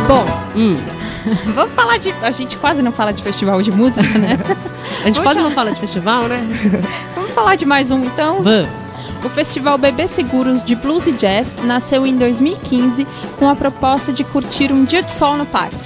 Bom, 0.06 0.24
Hum. 0.56 0.76
vamos 1.54 1.74
falar 1.74 1.98
de. 1.98 2.12
A 2.22 2.30
gente 2.30 2.56
quase 2.58 2.82
não 2.82 2.92
fala 2.92 3.12
de 3.12 3.22
festival 3.22 3.60
de 3.62 3.70
música, 3.72 4.02
né? 4.18 4.38
A 5.02 5.06
gente 5.06 5.16
Vamos 5.16 5.18
quase 5.22 5.40
não 5.40 5.50
fala 5.50 5.72
de 5.72 5.80
festival, 5.80 6.28
né? 6.28 6.46
Vamos 7.14 7.30
falar 7.32 7.56
de 7.56 7.64
mais 7.64 7.90
um 7.90 8.04
então? 8.04 8.42
Vamos. 8.42 8.94
O 9.24 9.28
Festival 9.30 9.78
Bebê 9.78 10.06
Seguros 10.06 10.62
de 10.62 10.74
Blues 10.76 11.06
e 11.06 11.12
Jazz 11.12 11.56
nasceu 11.64 12.06
em 12.06 12.14
2015 12.18 13.06
com 13.38 13.48
a 13.48 13.56
proposta 13.56 14.12
de 14.12 14.22
curtir 14.22 14.70
um 14.70 14.84
dia 14.84 15.02
de 15.02 15.10
sol 15.10 15.34
no 15.38 15.46
parque. 15.46 15.76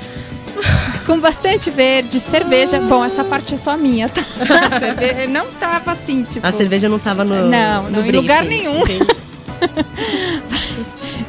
Com 1.08 1.18
bastante 1.18 1.70
verde, 1.70 2.20
cerveja. 2.20 2.78
Bom, 2.82 3.02
essa 3.02 3.24
parte 3.24 3.54
é 3.54 3.56
só 3.56 3.78
minha, 3.78 4.10
tá? 4.10 4.22
A 4.40 4.68
cerveja 4.78 5.26
não 5.26 5.46
tava 5.52 5.92
assim, 5.92 6.22
tipo. 6.22 6.46
A 6.46 6.52
cerveja 6.52 6.86
não 6.86 6.98
tava 6.98 7.24
no. 7.24 7.46
Não, 7.46 7.84
no 7.84 7.90
não, 7.90 8.06
em 8.06 8.12
lugar 8.12 8.44
nenhum. 8.44 8.82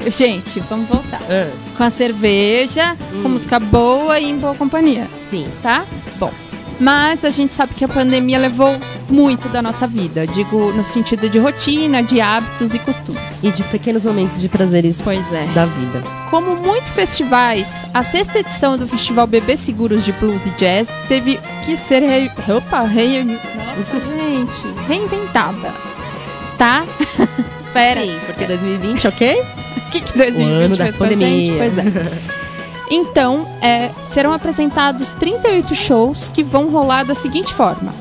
Gente, 0.05 0.59
vamos 0.69 0.89
voltar. 0.89 1.21
Ah, 1.30 1.49
Com 1.77 1.84
a 1.84 1.89
cerveja, 1.89 2.97
com 3.23 3.30
música 3.30 3.57
boa 3.57 4.19
e 4.19 4.30
em 4.30 4.38
boa 4.38 4.53
companhia, 4.53 5.07
sim. 5.17 5.47
tá? 5.63 5.86
Bom. 6.17 6.32
Mas 6.77 7.23
a 7.23 7.30
gente 7.30 7.53
sabe 7.53 7.73
que 7.73 7.86
a 7.86 7.88
pandemia 7.88 8.38
levou 8.38 8.77
muito 9.10 9.49
da 9.49 9.62
nossa 9.62 9.88
vida. 9.88 10.26
Digo, 10.28 10.72
no 10.74 10.84
sentido 10.84 11.30
de 11.30 11.39
rotina, 11.39 12.01
de 12.01 12.22
hábitos 12.22 12.74
e 12.74 12.80
costumes. 12.80 13.43
E 13.43 13.51
de 13.51 13.64
pequenos 13.64 14.05
momentos 14.05 14.39
de 14.39 14.47
prazeres 14.47 15.05
é. 15.07 15.45
da 15.53 15.66
vida. 15.66 16.03
Como 16.30 16.55
muitos 16.55 16.93
festivais, 16.93 17.86
a 17.93 18.03
sexta 18.03 18.39
edição 18.39 18.78
do 18.78 18.88
Festival 18.88 19.28
Bebê 19.28 19.57
Seguros 19.57 20.05
de 20.05 20.12
Blues 20.14 20.45
e 20.45 20.51
Jazz 20.51 20.89
teve 21.07 21.39
que 21.66 21.76
ser 21.76 22.01
re... 22.01 22.32
Opa, 22.51 22.84
re... 22.84 23.24
Nossa, 23.24 23.99
gente, 24.05 24.88
reinventada. 24.88 25.74
Tá? 26.57 26.86
Pera. 27.74 28.01
Sim, 28.01 28.18
porque 28.26 28.45
2020, 28.45 29.07
ok? 29.07 29.43
O 29.80 29.91
que, 29.91 30.01
que 30.01 30.14
O 30.14 30.18
2020 30.18 30.64
ano 30.66 30.78
da 30.78 30.84
fez 30.84 30.97
com 30.97 31.03
a 31.03 31.07
gente? 31.07 31.20
pandemia. 31.20 31.57
Pois 31.57 31.78
é. 31.80 32.39
Então, 32.91 33.47
é, 33.62 33.89
serão 34.03 34.32
apresentados 34.34 35.14
38 35.14 35.74
shows 35.74 36.30
que 36.30 36.43
vão 36.43 36.70
rolar 36.70 37.03
da 37.03 37.16
seguinte 37.16 37.53
forma. 37.53 37.93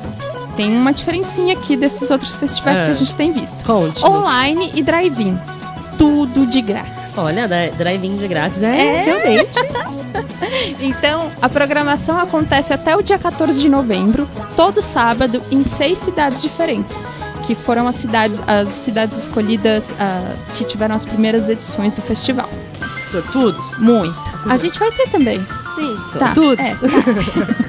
Tem 0.59 0.75
uma 0.75 0.91
diferencinha 0.91 1.53
aqui 1.53 1.77
desses 1.77 2.11
outros 2.11 2.35
festivais 2.35 2.79
Ah. 2.79 2.83
que 2.83 2.91
a 2.91 2.93
gente 2.93 3.15
tem 3.15 3.31
visto. 3.31 3.63
Conte. 3.63 4.03
Online 4.05 4.69
e 4.75 4.83
drive-in. 4.83 5.39
Tudo 5.97 6.45
de 6.47 6.61
grátis. 6.61 7.17
Olha, 7.17 7.47
drive-in 7.77 8.17
de 8.17 8.27
grátis 8.27 8.61
é, 8.61 9.03
realmente. 9.05 9.57
Então, 10.81 11.31
a 11.41 11.47
programação 11.47 12.19
acontece 12.19 12.73
até 12.73 12.93
o 12.95 13.01
dia 13.01 13.17
14 13.19 13.61
de 13.61 13.69
novembro, 13.69 14.27
todo 14.57 14.81
sábado, 14.81 15.41
em 15.51 15.63
seis 15.63 15.97
cidades 15.99 16.41
diferentes. 16.41 17.01
Que 17.45 17.55
foram 17.55 17.87
as 17.87 17.95
cidades, 17.95 18.39
as 18.47 18.67
cidades 18.69 19.17
escolhidas 19.17 19.93
ah, 19.99 20.33
que 20.57 20.65
tiveram 20.65 20.93
as 20.95 21.05
primeiras 21.05 21.47
edições 21.47 21.93
do 21.93 22.01
festival. 22.01 22.49
Sortudos? 23.09 23.77
Muito. 23.77 24.17
A 24.49 24.57
gente 24.57 24.77
vai 24.77 24.91
ter 24.91 25.07
também. 25.09 25.39
Sim, 25.75 25.97
Tá, 26.17 26.33
sortudos. 26.33 26.65
é, 26.65 27.68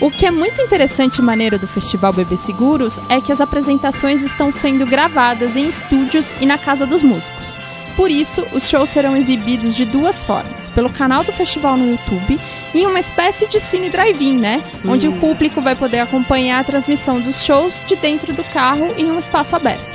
O 0.00 0.10
que 0.10 0.26
é 0.26 0.30
muito 0.30 0.60
interessante 0.60 1.18
e 1.18 1.22
maneiro 1.22 1.58
do 1.58 1.66
Festival 1.66 2.12
Bebê 2.12 2.36
Seguros 2.36 3.00
é 3.08 3.20
que 3.20 3.32
as 3.32 3.40
apresentações 3.40 4.22
estão 4.22 4.50
sendo 4.50 4.86
gravadas 4.86 5.56
em 5.56 5.68
estúdios 5.68 6.32
e 6.40 6.46
na 6.46 6.58
casa 6.58 6.86
dos 6.86 7.02
músicos. 7.02 7.56
Por 7.96 8.10
isso, 8.10 8.44
os 8.52 8.68
shows 8.68 8.88
serão 8.88 9.16
exibidos 9.16 9.74
de 9.76 9.84
duas 9.84 10.24
formas: 10.24 10.68
pelo 10.74 10.90
canal 10.90 11.22
do 11.22 11.32
festival 11.32 11.76
no 11.76 11.88
YouTube 11.90 12.40
e 12.74 12.78
em 12.80 12.86
uma 12.86 12.98
espécie 12.98 13.46
de 13.46 13.60
cine 13.60 13.88
drive-in, 13.88 14.36
né? 14.38 14.62
Onde 14.84 15.06
o 15.06 15.12
público 15.12 15.60
vai 15.60 15.76
poder 15.76 16.00
acompanhar 16.00 16.60
a 16.60 16.64
transmissão 16.64 17.20
dos 17.20 17.44
shows 17.44 17.80
de 17.86 17.94
dentro 17.96 18.32
do 18.32 18.42
carro 18.52 18.92
em 18.98 19.10
um 19.10 19.18
espaço 19.18 19.54
aberto. 19.54 19.94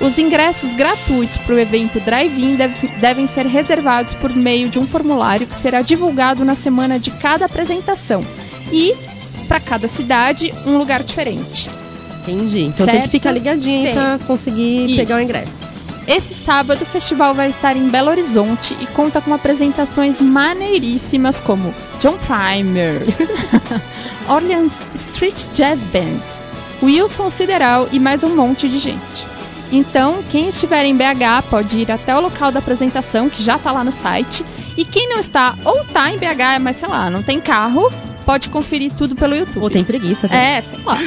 Os 0.00 0.16
ingressos 0.16 0.72
gratuitos 0.72 1.36
para 1.38 1.54
o 1.54 1.58
evento 1.58 1.98
Drive-In 1.98 2.54
deve- 2.54 2.86
devem 2.98 3.26
ser 3.26 3.46
reservados 3.46 4.14
por 4.14 4.34
meio 4.34 4.68
de 4.68 4.78
um 4.78 4.86
formulário 4.86 5.46
que 5.46 5.54
será 5.54 5.82
divulgado 5.82 6.44
na 6.44 6.54
semana 6.54 7.00
de 7.00 7.10
cada 7.10 7.46
apresentação. 7.46 8.24
E, 8.72 8.94
para 9.46 9.60
cada 9.60 9.88
cidade, 9.88 10.52
um 10.66 10.78
lugar 10.78 11.02
diferente. 11.02 11.68
Entendi. 12.22 12.64
Então 12.64 12.84
tem 12.86 12.96
que 12.96 13.00
Certo? 13.00 13.10
ficar 13.10 13.32
ligadinho 13.32 13.92
pra 13.94 14.18
conseguir 14.26 14.86
Isso. 14.86 14.96
pegar 14.96 15.16
o 15.16 15.20
ingresso. 15.20 15.66
Esse 16.06 16.34
sábado 16.34 16.82
o 16.82 16.86
festival 16.86 17.34
vai 17.34 17.48
estar 17.50 17.76
em 17.76 17.88
Belo 17.88 18.08
Horizonte 18.10 18.74
e 18.80 18.86
conta 18.86 19.20
com 19.20 19.32
apresentações 19.34 20.20
maneiríssimas 20.22 21.38
como 21.38 21.74
John 22.00 22.16
Primer, 22.18 23.02
Orleans 24.28 24.80
Street 24.94 25.46
Jazz 25.52 25.84
Band, 25.84 26.20
Wilson 26.82 27.28
Sideral 27.28 27.88
e 27.92 27.98
mais 27.98 28.24
um 28.24 28.34
monte 28.34 28.68
de 28.68 28.78
gente. 28.78 29.26
Então, 29.70 30.22
quem 30.30 30.48
estiver 30.48 30.86
em 30.86 30.96
BH 30.96 31.42
pode 31.50 31.80
ir 31.80 31.90
até 31.92 32.16
o 32.16 32.20
local 32.20 32.50
da 32.50 32.58
apresentação, 32.58 33.28
que 33.28 33.42
já 33.42 33.58
tá 33.58 33.70
lá 33.70 33.84
no 33.84 33.92
site. 33.92 34.42
E 34.78 34.84
quem 34.86 35.08
não 35.10 35.18
está, 35.18 35.54
ou 35.62 35.84
tá 35.84 36.10
em 36.10 36.16
BH, 36.16 36.58
mas 36.62 36.76
sei 36.76 36.88
lá, 36.88 37.10
não 37.10 37.22
tem 37.22 37.38
carro, 37.38 37.92
pode 38.28 38.50
conferir 38.50 38.92
tudo 38.92 39.16
pelo 39.16 39.34
YouTube. 39.34 39.62
Ou 39.62 39.70
tem 39.70 39.82
preguiça. 39.82 40.28
né? 40.28 40.58
É, 40.58 40.60
sei 40.60 40.78
lá. 40.84 40.98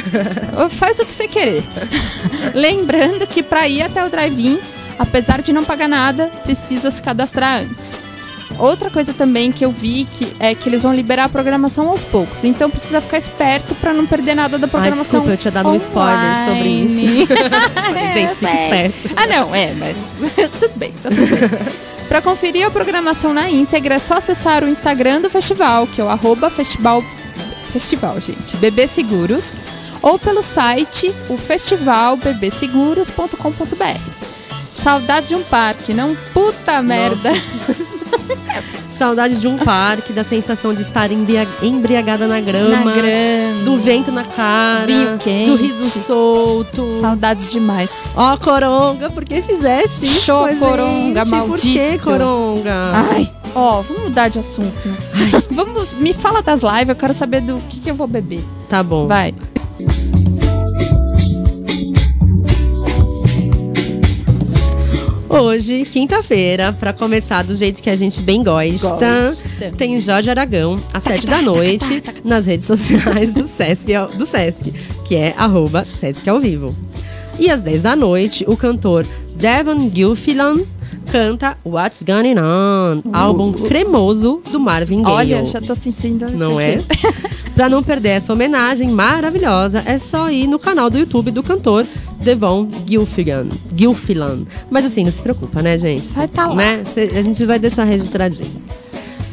Faz 0.72 0.98
o 0.98 1.06
que 1.06 1.14
você 1.14 1.28
querer. 1.28 1.64
Lembrando 2.56 3.28
que 3.28 3.44
para 3.44 3.68
ir 3.68 3.84
até 3.84 4.04
o 4.04 4.10
drive-in, 4.10 4.60
apesar 4.98 5.40
de 5.40 5.54
não 5.54 5.64
pagar 5.64 5.88
nada, 5.88 6.32
precisa 6.44 6.90
se 6.90 7.00
cadastrar 7.00 7.62
antes. 7.62 7.96
Outra 8.58 8.90
coisa 8.90 9.14
também 9.14 9.52
que 9.52 9.64
eu 9.64 9.72
vi 9.72 10.08
que 10.12 10.34
é 10.40 10.56
que 10.56 10.68
eles 10.68 10.82
vão 10.82 10.96
liberar 10.96 11.26
a 11.26 11.30
programação 11.30 11.90
aos 11.90 12.04
poucos. 12.04 12.44
Então 12.44 12.72
precisa 12.72 13.00
ficar 13.00 13.20
esperto 13.20 13.76
para 13.76 13.94
não 13.94 14.08
perder 14.08 14.34
nada 14.34 14.58
da 14.58 14.68
programação. 14.68 15.04
desculpa, 15.04 15.30
eu 15.30 15.38
tinha 15.38 15.52
dado 15.52 15.70
um 15.70 15.76
spoiler 15.76 16.36
sobre 16.38 16.54
online. 16.54 16.86
isso. 16.86 17.28
Gente, 18.14 18.34
fica 18.34 18.54
esperto. 18.54 19.10
Ah, 19.16 19.28
não, 19.28 19.54
é, 19.54 19.76
mas 19.76 20.18
tudo 20.60 20.76
bem, 20.76 20.92
tá 20.94 21.10
tudo 21.10 21.28
bem. 21.28 21.91
Para 22.12 22.22
conferir 22.22 22.68
a 22.68 22.70
programação 22.70 23.34
na 23.34 23.50
íntegra, 23.50 23.96
é 23.96 24.00
só 24.00 24.16
acessar 24.16 24.66
o 24.66 24.68
Instagram 24.68 25.22
do 25.22 25.30
festival, 25.30 25.88
que 25.88 26.02
é 26.02 26.04
o 26.04 26.10
arroba 26.10 26.50
festival, 26.50 27.02
festival, 27.72 28.20
gente, 28.20 28.58
BB 28.58 28.86
Seguros, 28.86 29.54
ou 30.02 30.20
pelo 30.20 30.44
site, 30.44 31.16
o 31.30 31.38
festivalbbseguros.com.br. 31.38 34.02
Saudade 34.74 35.30
de 35.30 35.36
um 35.36 35.44
parque, 35.44 35.94
não 35.94 36.14
puta 36.34 36.82
merda. 36.82 37.32
Saudade 38.92 39.38
de 39.40 39.48
um 39.48 39.58
parque, 39.58 40.12
da 40.14 40.24
sensação 40.24 40.74
de 40.74 40.82
estar 40.82 41.12
embria- 41.12 41.48
embriagada 41.62 42.28
na 42.28 42.40
grama. 42.42 42.70
Na 42.86 42.92
grama. 42.94 43.64
Do 43.64 43.78
vento 43.78 44.12
na 44.12 44.24
cara. 44.26 45.18
Do 45.48 45.56
riso 45.56 46.00
solto. 46.00 46.92
Saudades 47.00 47.52
demais. 47.52 47.92
Ó, 48.16 48.36
Coronga, 48.38 49.10
por 49.10 49.24
que 49.24 49.42
fizeste 49.42 50.06
isso? 50.06 50.22
Show, 50.26 50.48
Coronga, 50.60 51.24
gente? 51.26 51.30
Por 51.48 51.58
que, 51.60 51.78
maldito. 51.78 52.04
Coronga? 52.04 52.92
Ai, 52.94 53.32
ó, 53.56 53.82
vamos 53.82 54.04
mudar 54.04 54.28
de 54.28 54.40
assunto. 54.40 54.90
Vamos, 55.52 55.94
me 55.94 56.14
fala 56.14 56.42
das 56.42 56.62
lives, 56.62 56.90
eu 56.90 56.96
quero 56.96 57.14
saber 57.14 57.42
do 57.42 57.56
que, 57.70 57.80
que 57.80 57.90
eu 57.92 57.96
vou 57.96 58.08
beber. 58.08 58.44
Tá 58.70 58.84
bom. 58.84 59.08
Vai. 59.08 59.34
Hoje, 65.32 65.86
quinta-feira, 65.86 66.74
pra 66.74 66.92
começar 66.92 67.44
do 67.44 67.56
jeito 67.56 67.82
que 67.82 67.90
a 67.90 67.96
gente 67.96 68.22
bem 68.22 68.44
gosta, 68.44 68.90
Gosta. 69.28 69.72
tem 69.78 69.98
Jorge 70.00 70.30
Aragão, 70.30 70.78
às 70.94 71.04
sete 71.04 71.26
da 71.26 71.42
noite, 71.42 72.04
nas 72.24 72.46
redes 72.46 72.68
sociais 72.68 73.32
do 73.32 73.46
Sesc, 73.48 73.88
do 74.18 74.26
Sesc 74.26 74.74
que 75.06 75.16
é 75.16 75.34
arroba 75.38 75.86
Sesc 75.86 76.30
ao 76.30 76.40
vivo. 76.40 76.76
E 77.40 77.50
às 77.50 77.62
10 77.62 77.82
da 77.82 77.96
noite, 77.96 78.46
o 78.48 78.56
cantor 78.58 79.06
Devon 79.36 79.90
Gilfillan 79.94 80.64
canta 81.12 81.58
What's 81.66 82.04
Going 82.04 82.36
On, 82.38 83.02
álbum 83.14 83.52
cremoso 83.52 84.42
do 84.52 84.60
Marvin 84.60 85.02
Gaye. 85.02 85.16
Olha, 85.16 85.46
já 85.46 85.60
tô 85.62 85.74
sentindo. 85.74 86.30
Não 86.32 86.60
é? 86.60 86.78
Pra 87.56 87.68
não 87.70 87.84
perder 87.84 88.10
essa 88.10 88.32
homenagem 88.34 88.90
maravilhosa, 88.90 89.84
é 89.86 89.98
só 89.98 90.30
ir 90.32 90.48
no 90.48 90.58
canal 90.58 90.90
do 90.90 90.98
YouTube 90.98 91.32
do 91.32 91.44
cantor 91.44 91.86
Devon 92.22 92.68
Gilfillan. 92.88 93.48
Gilfillan. 93.76 94.46
Mas 94.70 94.86
assim, 94.86 95.04
não 95.04 95.12
se 95.12 95.22
preocupa, 95.22 95.62
né, 95.62 95.78
gente? 95.78 96.08
Vai 96.10 96.28
tá 96.28 96.48
lá. 96.48 96.56
Né? 96.56 96.84
A 97.18 97.22
gente 97.22 97.46
vai 97.46 97.60
deixar 97.60 97.84
registradinho. 97.84 98.62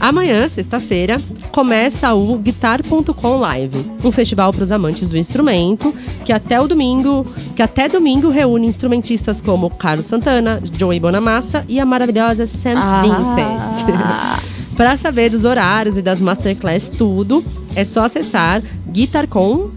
Amanhã, 0.00 0.46
sexta-feira, 0.48 1.20
começa 1.50 2.14
o 2.14 2.38
Guitar.com 2.38 3.36
Live, 3.38 3.84
um 4.04 4.12
festival 4.12 4.52
para 4.52 4.62
os 4.62 4.70
amantes 4.70 5.08
do 5.08 5.16
instrumento, 5.18 5.92
que 6.24 6.32
até 6.32 6.60
o 6.60 6.68
domingo, 6.68 7.26
que 7.56 7.62
até 7.62 7.88
domingo 7.88 8.28
reúne 8.28 8.68
instrumentistas 8.68 9.40
como 9.40 9.68
Carlos 9.70 10.06
Santana, 10.06 10.62
Joey 10.72 11.00
Bonamassa 11.00 11.64
e 11.68 11.80
a 11.80 11.84
maravilhosa 11.84 12.46
Sam 12.46 12.74
Ah. 12.76 13.02
Vincent. 13.02 14.48
Para 14.78 14.96
saber 14.96 15.28
dos 15.28 15.44
horários 15.44 15.96
e 15.96 16.02
das 16.02 16.20
masterclass 16.20 16.88
tudo, 16.88 17.44
é 17.74 17.82
só 17.82 18.04
acessar 18.04 18.62
guitar.com 18.86 19.72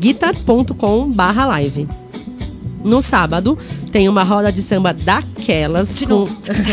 guitar.com/live. 0.00 1.86
No 2.82 3.02
sábado, 3.02 3.58
tem 3.92 4.08
uma 4.08 4.22
roda 4.22 4.50
de 4.50 4.62
samba 4.62 4.94
daquelas 4.94 6.02
com, 6.02 6.26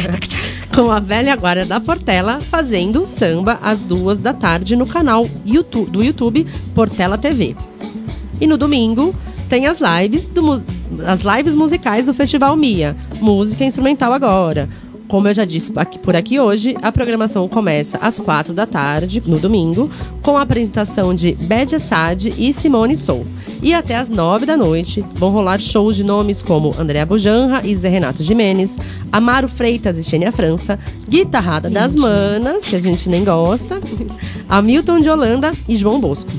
com 0.73 0.91
a 0.91 1.01
velha 1.01 1.35
guarda 1.35 1.65
da 1.65 1.81
Portela 1.81 2.39
fazendo 2.39 3.05
samba 3.05 3.59
às 3.61 3.83
duas 3.83 4.17
da 4.17 4.33
tarde 4.33 4.77
no 4.77 4.87
canal 4.87 5.27
YouTube- 5.45 5.91
do 5.91 6.01
YouTube 6.01 6.47
Portela 6.73 7.17
TV. 7.17 7.53
E 8.39 8.47
no 8.47 8.57
domingo 8.57 9.13
tem 9.49 9.67
as 9.67 9.81
lives, 9.81 10.27
do, 10.27 10.53
as 11.05 11.19
lives 11.19 11.53
musicais 11.53 12.05
do 12.05 12.13
Festival 12.13 12.55
Mia, 12.55 12.95
música 13.19 13.65
instrumental 13.65 14.13
agora. 14.13 14.69
Como 15.13 15.27
eu 15.27 15.33
já 15.35 15.45
disse 15.45 15.71
aqui- 15.75 15.99
por 15.99 16.15
aqui 16.15 16.39
hoje, 16.39 16.75
a 16.81 16.91
programação 16.91 17.47
começa 17.47 17.99
às 18.01 18.19
quatro 18.19 18.51
da 18.51 18.65
tarde, 18.65 19.21
no 19.23 19.37
domingo, 19.37 19.87
com 20.23 20.35
a 20.35 20.41
apresentação 20.41 21.13
de 21.13 21.33
Bad 21.35 21.75
Assad 21.75 22.33
e 22.35 22.51
Simone 22.51 22.95
Sou. 22.97 23.23
E 23.61 23.75
até 23.75 23.95
às 23.95 24.09
nove 24.09 24.47
da 24.47 24.57
noite 24.57 25.05
vão 25.13 25.29
rolar 25.29 25.59
shows 25.59 25.95
de 25.95 26.03
nomes 26.03 26.41
como 26.41 26.73
Andréa 26.79 27.05
Bujanra 27.05 27.61
e 27.63 27.75
Zé 27.75 27.89
Renato 27.89 28.23
Jimenez, 28.23 28.79
Amaro 29.11 29.47
Freitas 29.47 29.99
e 29.99 30.03
Xenia 30.03 30.31
França, 30.31 30.79
Guitarrada 31.07 31.69
das 31.69 31.95
Manas, 31.95 32.65
que 32.65 32.75
a 32.75 32.81
gente 32.81 33.07
nem 33.07 33.23
gosta, 33.23 33.79
Hamilton 34.49 34.99
de 34.99 35.11
Holanda 35.11 35.51
e 35.69 35.75
João 35.75 35.99
Bosco. 35.99 36.31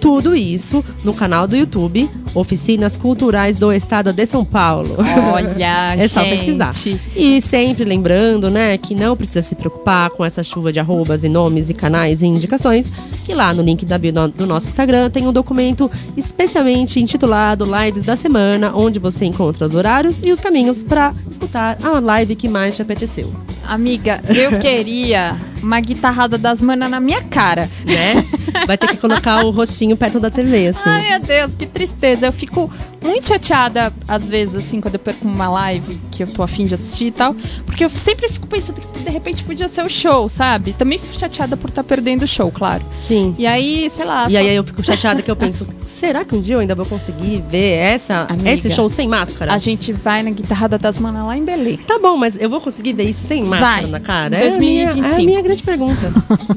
Tudo 0.00 0.34
isso 0.34 0.84
no 1.04 1.14
canal 1.14 1.46
do 1.46 1.54
YouTube 1.56 2.10
Oficinas 2.36 2.96
Culturais 2.96 3.56
do 3.56 3.72
Estado 3.72 4.12
de 4.12 4.26
São 4.26 4.44
Paulo. 4.44 4.96
Olha, 5.32 5.96
é 5.98 6.06
só 6.06 6.20
gente. 6.20 6.30
pesquisar. 6.30 6.70
E 7.14 7.40
sempre 7.40 7.84
lembrando, 7.84 8.50
né, 8.50 8.76
que 8.76 8.94
não 8.94 9.16
precisa 9.16 9.42
se 9.42 9.54
preocupar 9.54 10.10
com 10.10 10.24
essa 10.24 10.42
chuva 10.42 10.72
de 10.72 10.78
arrobas 10.78 11.24
e 11.24 11.28
nomes 11.28 11.70
e 11.70 11.74
canais 11.74 12.22
e 12.22 12.26
indicações, 12.26 12.92
que 13.24 13.34
lá 13.34 13.54
no 13.54 13.62
link 13.62 13.84
da 13.84 13.98
bio 13.98 14.12
do 14.12 14.46
nosso 14.46 14.66
Instagram 14.66 15.10
tem 15.10 15.26
um 15.26 15.32
documento 15.32 15.90
especialmente 16.16 17.00
intitulado 17.00 17.66
Lives 17.66 18.02
da 18.02 18.16
Semana, 18.16 18.72
onde 18.74 18.98
você 18.98 19.24
encontra 19.24 19.64
os 19.64 19.74
horários 19.74 20.22
e 20.22 20.30
os 20.32 20.40
caminhos 20.40 20.82
para 20.82 21.14
escutar 21.30 21.76
a 21.82 21.98
live 22.00 22.36
que 22.36 22.48
mais 22.48 22.76
te 22.76 22.82
apeteceu. 22.82 23.32
Amiga, 23.66 24.22
eu 24.28 24.58
queria 24.60 25.36
uma 25.62 25.80
guitarrada 25.80 26.38
das 26.38 26.62
manas 26.62 26.90
na 26.90 27.00
minha 27.00 27.22
cara. 27.22 27.68
Né? 27.84 28.24
Vai 28.66 28.78
ter 28.78 28.88
que 28.88 28.96
colocar 28.96 29.44
o 29.44 29.50
rostinho 29.50 29.96
perto 29.96 30.20
da 30.20 30.30
TV, 30.30 30.68
assim. 30.68 30.88
Ai, 30.88 31.10
meu 31.10 31.20
Deus, 31.20 31.54
que 31.54 31.66
tristeza. 31.66 32.25
Eu 32.26 32.32
fico 32.32 32.70
muito 33.02 33.26
chateada, 33.26 33.92
às 34.08 34.28
vezes, 34.28 34.56
assim, 34.56 34.80
quando 34.80 34.94
eu 34.94 35.00
perco 35.00 35.26
uma 35.26 35.48
live 35.48 35.98
que 36.10 36.22
eu 36.22 36.26
tô 36.26 36.42
afim 36.42 36.66
de 36.66 36.74
assistir 36.74 37.06
e 37.06 37.10
tal. 37.12 37.34
Porque 37.64 37.84
eu 37.84 37.88
sempre 37.90 38.28
fico 38.28 38.46
pensando 38.46 38.80
que 38.80 38.98
de 39.02 39.10
repente 39.10 39.44
podia 39.44 39.68
ser 39.68 39.84
o 39.84 39.88
show, 39.88 40.28
sabe? 40.28 40.72
Também 40.72 40.98
fico 40.98 41.14
chateada 41.14 41.56
por 41.56 41.70
estar 41.70 41.84
perdendo 41.84 42.24
o 42.24 42.26
show, 42.26 42.50
claro. 42.50 42.84
Sim. 42.98 43.34
E 43.38 43.46
aí, 43.46 43.88
sei 43.90 44.04
lá. 44.04 44.26
E 44.28 44.32
só- 44.32 44.38
aí 44.38 44.54
eu 44.56 44.64
fico 44.64 44.82
chateada 44.82 45.22
que 45.22 45.30
eu 45.30 45.36
penso, 45.36 45.66
será 45.86 46.24
que 46.24 46.34
um 46.34 46.40
dia 46.40 46.56
eu 46.56 46.60
ainda 46.60 46.74
vou 46.74 46.84
conseguir 46.86 47.42
ver 47.48 47.74
essa, 47.78 48.26
Amiga, 48.28 48.50
esse 48.50 48.68
show 48.70 48.88
sem 48.88 49.06
máscara? 49.06 49.52
A 49.52 49.58
gente 49.58 49.92
vai 49.92 50.22
na 50.22 50.30
guitarrada 50.30 50.76
das 50.78 50.98
manas 50.98 51.24
lá 51.24 51.36
em 51.36 51.44
Belém. 51.44 51.76
Tá 51.78 51.98
bom, 51.98 52.16
mas 52.16 52.36
eu 52.40 52.50
vou 52.50 52.60
conseguir 52.60 52.92
ver 52.92 53.04
isso 53.04 53.24
sem 53.24 53.44
máscara 53.44 53.82
Vai, 53.82 53.90
na 53.90 54.00
cara? 54.00 54.36
em 54.36 54.40
É 54.40 54.54
a 54.54 54.58
minha- 54.58 54.86
2025. 54.86 55.06
É 55.20 55.22
a 55.22 55.26
minha 55.26 55.42
grande 55.42 55.62
pergunta. 55.62 56.12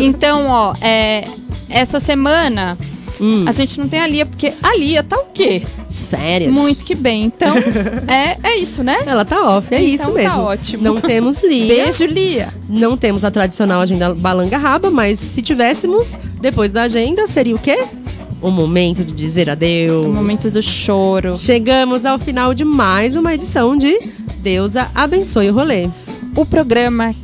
Então, 0.00 0.46
ó, 0.48 0.74
é, 0.80 1.24
essa 1.68 2.00
semana 2.00 2.76
Hum. 3.20 3.44
a 3.46 3.52
gente 3.52 3.78
não 3.78 3.88
tem 3.88 4.00
a 4.00 4.06
Lia, 4.06 4.26
porque 4.26 4.52
a 4.62 4.76
Lia 4.76 5.02
tá 5.02 5.16
o 5.16 5.26
quê? 5.32 5.62
Férias. 5.90 6.52
Muito 6.54 6.84
que 6.84 6.94
bem. 6.94 7.24
Então, 7.24 7.54
é, 8.08 8.36
é 8.42 8.56
isso, 8.56 8.82
né? 8.82 8.98
Ela 9.06 9.24
tá 9.24 9.56
off, 9.56 9.72
é 9.74 9.78
Então 9.80 9.94
isso 9.94 10.04
tá 10.06 10.10
mesmo. 10.12 10.42
ótimo. 10.42 10.82
Não 10.82 10.96
temos 11.00 11.42
Lia. 11.42 11.84
Beijo, 11.84 12.04
Lia. 12.04 12.52
Não 12.68 12.96
temos 12.96 13.24
a 13.24 13.30
tradicional 13.30 13.80
agenda 13.80 14.12
balanga 14.14 14.58
raba, 14.58 14.90
mas 14.90 15.18
se 15.18 15.40
tivéssemos, 15.42 16.18
depois 16.40 16.72
da 16.72 16.82
agenda, 16.82 17.26
seria 17.26 17.54
o 17.54 17.58
quê? 17.58 17.78
O 18.42 18.50
momento 18.50 19.04
de 19.04 19.14
dizer 19.14 19.48
adeus. 19.48 20.06
O 20.06 20.10
momento 20.12 20.50
do 20.50 20.60
choro. 20.62 21.34
Chegamos 21.36 22.04
ao 22.04 22.18
final 22.18 22.52
de 22.52 22.64
mais 22.64 23.16
uma 23.16 23.32
edição 23.32 23.76
de 23.76 23.98
Deusa 24.38 24.90
Abençoe 24.94 25.48
o 25.50 25.54
Rolê. 25.54 25.88
O 26.36 26.44
programa 26.44 27.14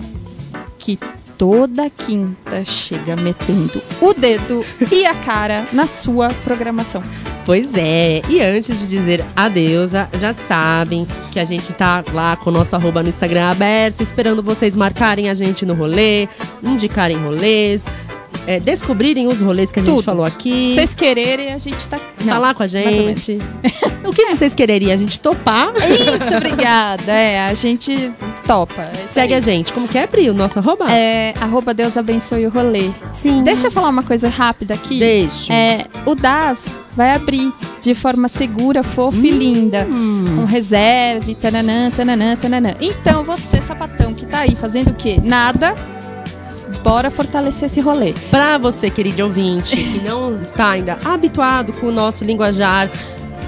que 0.78 0.98
toda 1.40 1.88
quinta 1.88 2.62
chega 2.66 3.16
metendo 3.16 3.80
o 3.98 4.12
dedo 4.12 4.62
e 4.92 5.06
a 5.06 5.14
cara 5.14 5.66
na 5.72 5.86
sua 5.86 6.28
programação. 6.44 7.02
Pois 7.46 7.72
é, 7.74 8.20
e 8.28 8.42
antes 8.42 8.78
de 8.80 8.86
dizer 8.86 9.24
adeus, 9.34 9.92
já 10.20 10.34
sabem 10.34 11.06
que 11.32 11.40
a 11.40 11.44
gente 11.46 11.72
tá 11.72 12.04
lá 12.12 12.36
com 12.36 12.50
o 12.50 12.52
nosso 12.52 12.76
arroba 12.76 13.02
no 13.02 13.08
Instagram 13.08 13.52
aberto, 13.52 14.02
esperando 14.02 14.42
vocês 14.42 14.76
marcarem 14.76 15.30
a 15.30 15.34
gente 15.34 15.64
no 15.64 15.72
rolê, 15.72 16.28
indicarem 16.62 17.16
rolês, 17.16 17.86
é, 18.46 18.60
descobrirem 18.60 19.26
os 19.26 19.40
rolês 19.40 19.72
que 19.72 19.80
a 19.80 19.82
gente 19.82 19.94
Tudo. 19.94 20.04
falou 20.04 20.24
aqui. 20.24 20.74
vocês 20.74 20.94
quererem, 20.94 21.52
a 21.52 21.58
gente 21.58 21.88
tá. 21.88 21.98
Não, 22.24 22.34
falar 22.34 22.54
com 22.54 22.62
a 22.62 22.66
gente. 22.66 23.38
o 24.04 24.12
que 24.12 24.26
vocês 24.26 24.54
quereriam? 24.54 24.92
A 24.92 24.96
gente 24.96 25.20
topar? 25.20 25.72
Isso, 25.76 26.36
obrigada. 26.36 27.12
É, 27.12 27.48
a 27.48 27.54
gente 27.54 28.12
topa. 28.46 28.82
É 28.82 28.94
Segue 28.94 29.34
aí. 29.34 29.38
a 29.38 29.40
gente. 29.40 29.72
Como 29.72 29.88
que 29.88 29.98
é, 29.98 30.06
Pri? 30.06 30.30
O 30.30 30.34
nosso 30.34 30.58
arroba? 30.58 30.90
É, 30.90 31.34
arroba 31.40 31.72
Deus 31.74 31.96
abençoe 31.96 32.46
o 32.46 32.50
rolê. 32.50 32.90
Sim. 33.12 33.42
Deixa 33.42 33.68
eu 33.68 33.70
falar 33.70 33.88
uma 33.88 34.02
coisa 34.02 34.28
rápida 34.28 34.74
aqui. 34.74 34.98
Deixa. 34.98 35.52
É, 35.52 35.86
o 36.06 36.14
DAS 36.14 36.76
vai 36.92 37.14
abrir 37.14 37.52
de 37.80 37.94
forma 37.94 38.28
segura, 38.28 38.82
fofa 38.82 39.18
e 39.18 39.30
linda. 39.30 39.86
Com 40.36 40.44
reserva, 40.44 41.34
tananã, 41.34 41.90
tananã, 41.90 42.36
tananã. 42.36 42.74
Então, 42.80 43.24
você, 43.24 43.60
sapatão, 43.60 44.12
que 44.12 44.26
tá 44.26 44.40
aí 44.40 44.54
fazendo 44.54 44.90
o 44.90 44.94
quê? 44.94 45.18
Nada. 45.22 45.74
Bora 46.82 47.10
fortalecer 47.10 47.66
esse 47.66 47.80
rolê. 47.80 48.14
Pra 48.30 48.58
você, 48.58 48.90
querido 48.90 49.24
ouvinte, 49.24 49.76
que 49.76 50.00
não 50.00 50.34
está 50.36 50.70
ainda 50.70 50.98
habituado 51.04 51.72
com 51.74 51.86
o 51.86 51.92
nosso 51.92 52.24
linguajar 52.24 52.90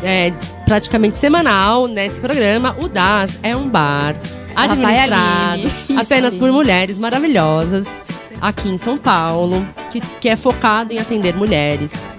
é, 0.03 0.33
praticamente 0.65 1.17
semanal 1.17 1.87
nesse 1.87 2.21
programa, 2.21 2.77
o 2.79 2.89
DAS 2.89 3.39
é 3.43 3.57
um 3.57 3.69
bar 3.69 4.17
administrado. 4.55 5.67
Isso, 5.67 6.01
apenas 6.01 6.37
por 6.37 6.51
mulheres 6.51 6.99
maravilhosas 6.99 8.03
aqui 8.41 8.69
em 8.69 8.77
São 8.77 8.99
Paulo, 8.99 9.67
que, 9.91 10.01
que 10.01 10.29
é 10.29 10.37
focado 10.37 10.93
em 10.93 10.99
atender 10.99 11.35
mulheres. 11.35 12.13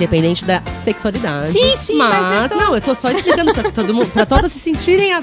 Independente 0.00 0.44
da 0.46 0.62
sexualidade. 0.72 1.52
Sim, 1.52 1.76
sim, 1.76 1.94
mas 1.96 2.42
eu 2.42 2.48
tô- 2.48 2.54
não, 2.64 2.74
eu 2.74 2.80
tô 2.80 2.94
só 2.94 3.10
explicando 3.10 3.52
pra 3.52 3.70
todo 3.70 3.92
mundo, 3.92 4.08
pra 4.10 4.24
todas 4.24 4.50
se 4.50 4.58
sentirem 4.58 5.12
a, 5.12 5.18
a, 5.18 5.22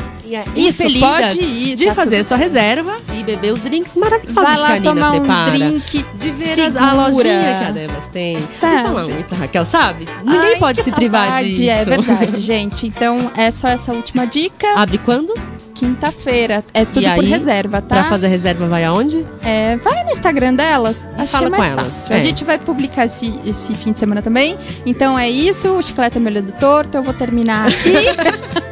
Isso, 0.56 0.84
impelidas 0.84 1.10
pode 1.34 1.40
ir, 1.44 1.76
de 1.76 1.86
tá 1.88 1.96
fazer 1.96 2.18
tudo- 2.18 2.28
sua 2.28 2.38
reserva 2.38 2.96
e 3.18 3.24
beber 3.24 3.54
os 3.54 3.64
drinks 3.64 3.96
maravilhosos 3.96 4.36
Vai 4.36 4.56
que 4.56 4.60
a 4.62 4.64
lá 4.64 4.74
Nina 4.80 4.84
tomar 4.94 5.12
um 5.14 5.20
prepara. 5.20 5.52
drink 5.52 6.06
De 6.14 6.32
ver 6.32 6.62
as- 6.62 6.76
a 6.78 6.90
segura. 6.90 6.94
lojinha 7.10 7.58
que 7.60 7.64
a 7.66 7.72
Devas 7.72 8.10
tem. 8.10 8.38
De 8.38 8.56
Sabe? 8.56 8.84
falar 8.84 9.06
um 9.08 9.24
pra 9.24 9.38
Raquel, 9.40 9.66
sabe? 9.66 10.08
Ninguém 10.24 10.40
Ai, 10.54 10.56
pode 10.58 10.84
se 10.84 10.92
privar 10.92 11.28
saudade, 11.28 11.50
disso. 11.54 11.72
É 11.72 11.86
verdade, 11.86 12.40
gente. 12.42 12.88
Então, 12.88 13.32
é 13.36 13.50
só 13.50 13.68
essa 13.70 13.92
última 13.94 14.28
dica. 14.28 14.68
Abre 14.76 15.00
quando? 15.00 15.34
Quinta-feira. 15.78 16.64
É 16.74 16.84
tudo 16.86 17.06
E 17.06 17.10
por 17.14 17.24
aí, 17.24 17.30
reserva, 17.30 17.82
tá? 17.82 17.96
Pra 17.96 18.04
fazer 18.06 18.28
reserva 18.28 18.68
vai 18.68 18.84
aonde? 18.84 19.26
É, 19.44 19.76
vai 19.78 20.04
no 20.04 20.12
Instagram 20.12 20.54
delas. 20.56 21.08
Acho 21.18 21.32
fala 21.34 21.50
que 21.50 21.56
é 21.56 21.58
mais 21.58 21.74
com 21.74 21.80
elas, 21.80 21.94
fácil. 21.94 22.14
é. 22.14 22.16
A 22.16 22.20
gente 22.20 22.44
vai 22.44 22.58
publicar 22.58 23.06
esse, 23.06 23.40
esse 23.46 23.76
fim 23.76 23.92
de 23.92 24.00
semana 24.00 24.22
também. 24.22 24.58
Então 24.86 25.18
é 25.18 25.30
isso. 25.30 25.70
O 25.78 25.82
chiclete 25.84 26.18
é 26.18 26.20
melhor 26.20 26.42
do 26.44 26.52
torto. 26.54 26.98
Eu 26.98 27.04
vou 27.04 27.14
terminar 27.14 27.68
aqui. 27.68 27.94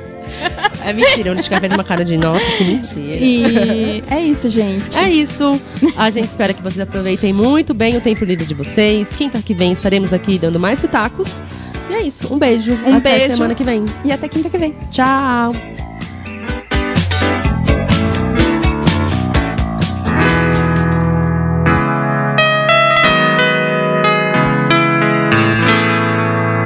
É 0.83 0.93
mentira, 0.93 1.31
o 1.31 1.33
Nitka 1.33 1.59
fez 1.59 1.73
uma 1.73 1.83
cara 1.83 2.05
de 2.05 2.15
nossa, 2.15 2.45
que 2.57 2.63
mentira. 2.63 3.15
e 3.19 4.03
é 4.07 4.19
isso, 4.21 4.47
gente. 4.49 4.95
É 4.99 5.09
isso. 5.09 5.59
A 5.97 6.11
gente 6.11 6.27
espera 6.27 6.53
que 6.53 6.61
vocês 6.61 6.79
aproveitem 6.79 7.33
muito 7.33 7.73
bem 7.73 7.97
o 7.97 8.01
tempo 8.01 8.23
livre 8.23 8.45
de 8.45 8.53
vocês. 8.53 9.15
Quinta 9.15 9.41
que 9.41 9.55
vem 9.55 9.71
estaremos 9.71 10.13
aqui 10.13 10.37
dando 10.37 10.59
mais 10.59 10.79
pitacos. 10.79 11.41
E 11.89 11.93
é 11.95 12.03
isso. 12.03 12.31
Um 12.31 12.37
beijo. 12.37 12.77
Um 12.85 12.97
Até 12.97 13.17
beijo. 13.17 13.31
semana 13.31 13.55
que 13.55 13.63
vem. 13.63 13.83
E 14.03 14.11
até 14.11 14.27
quinta 14.27 14.47
que 14.47 14.57
vem. 14.59 14.75
Tchau. 14.91 15.55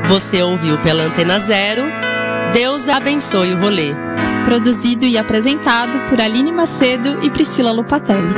Você 0.10 0.42
ouviu 0.42 0.76
pela 0.80 1.04
Antena 1.04 1.38
Zero. 1.38 1.84
Deus 2.52 2.90
abençoe 2.90 3.54
o 3.54 3.60
rolê. 3.60 3.94
Produzido 4.44 5.06
e 5.06 5.20
apresentado 5.20 6.10
por 6.10 6.20
Aline 6.20 6.52
Macedo 6.52 7.24
e 7.24 7.30
Priscila 7.30 7.72
Lupatelli. 7.72 8.34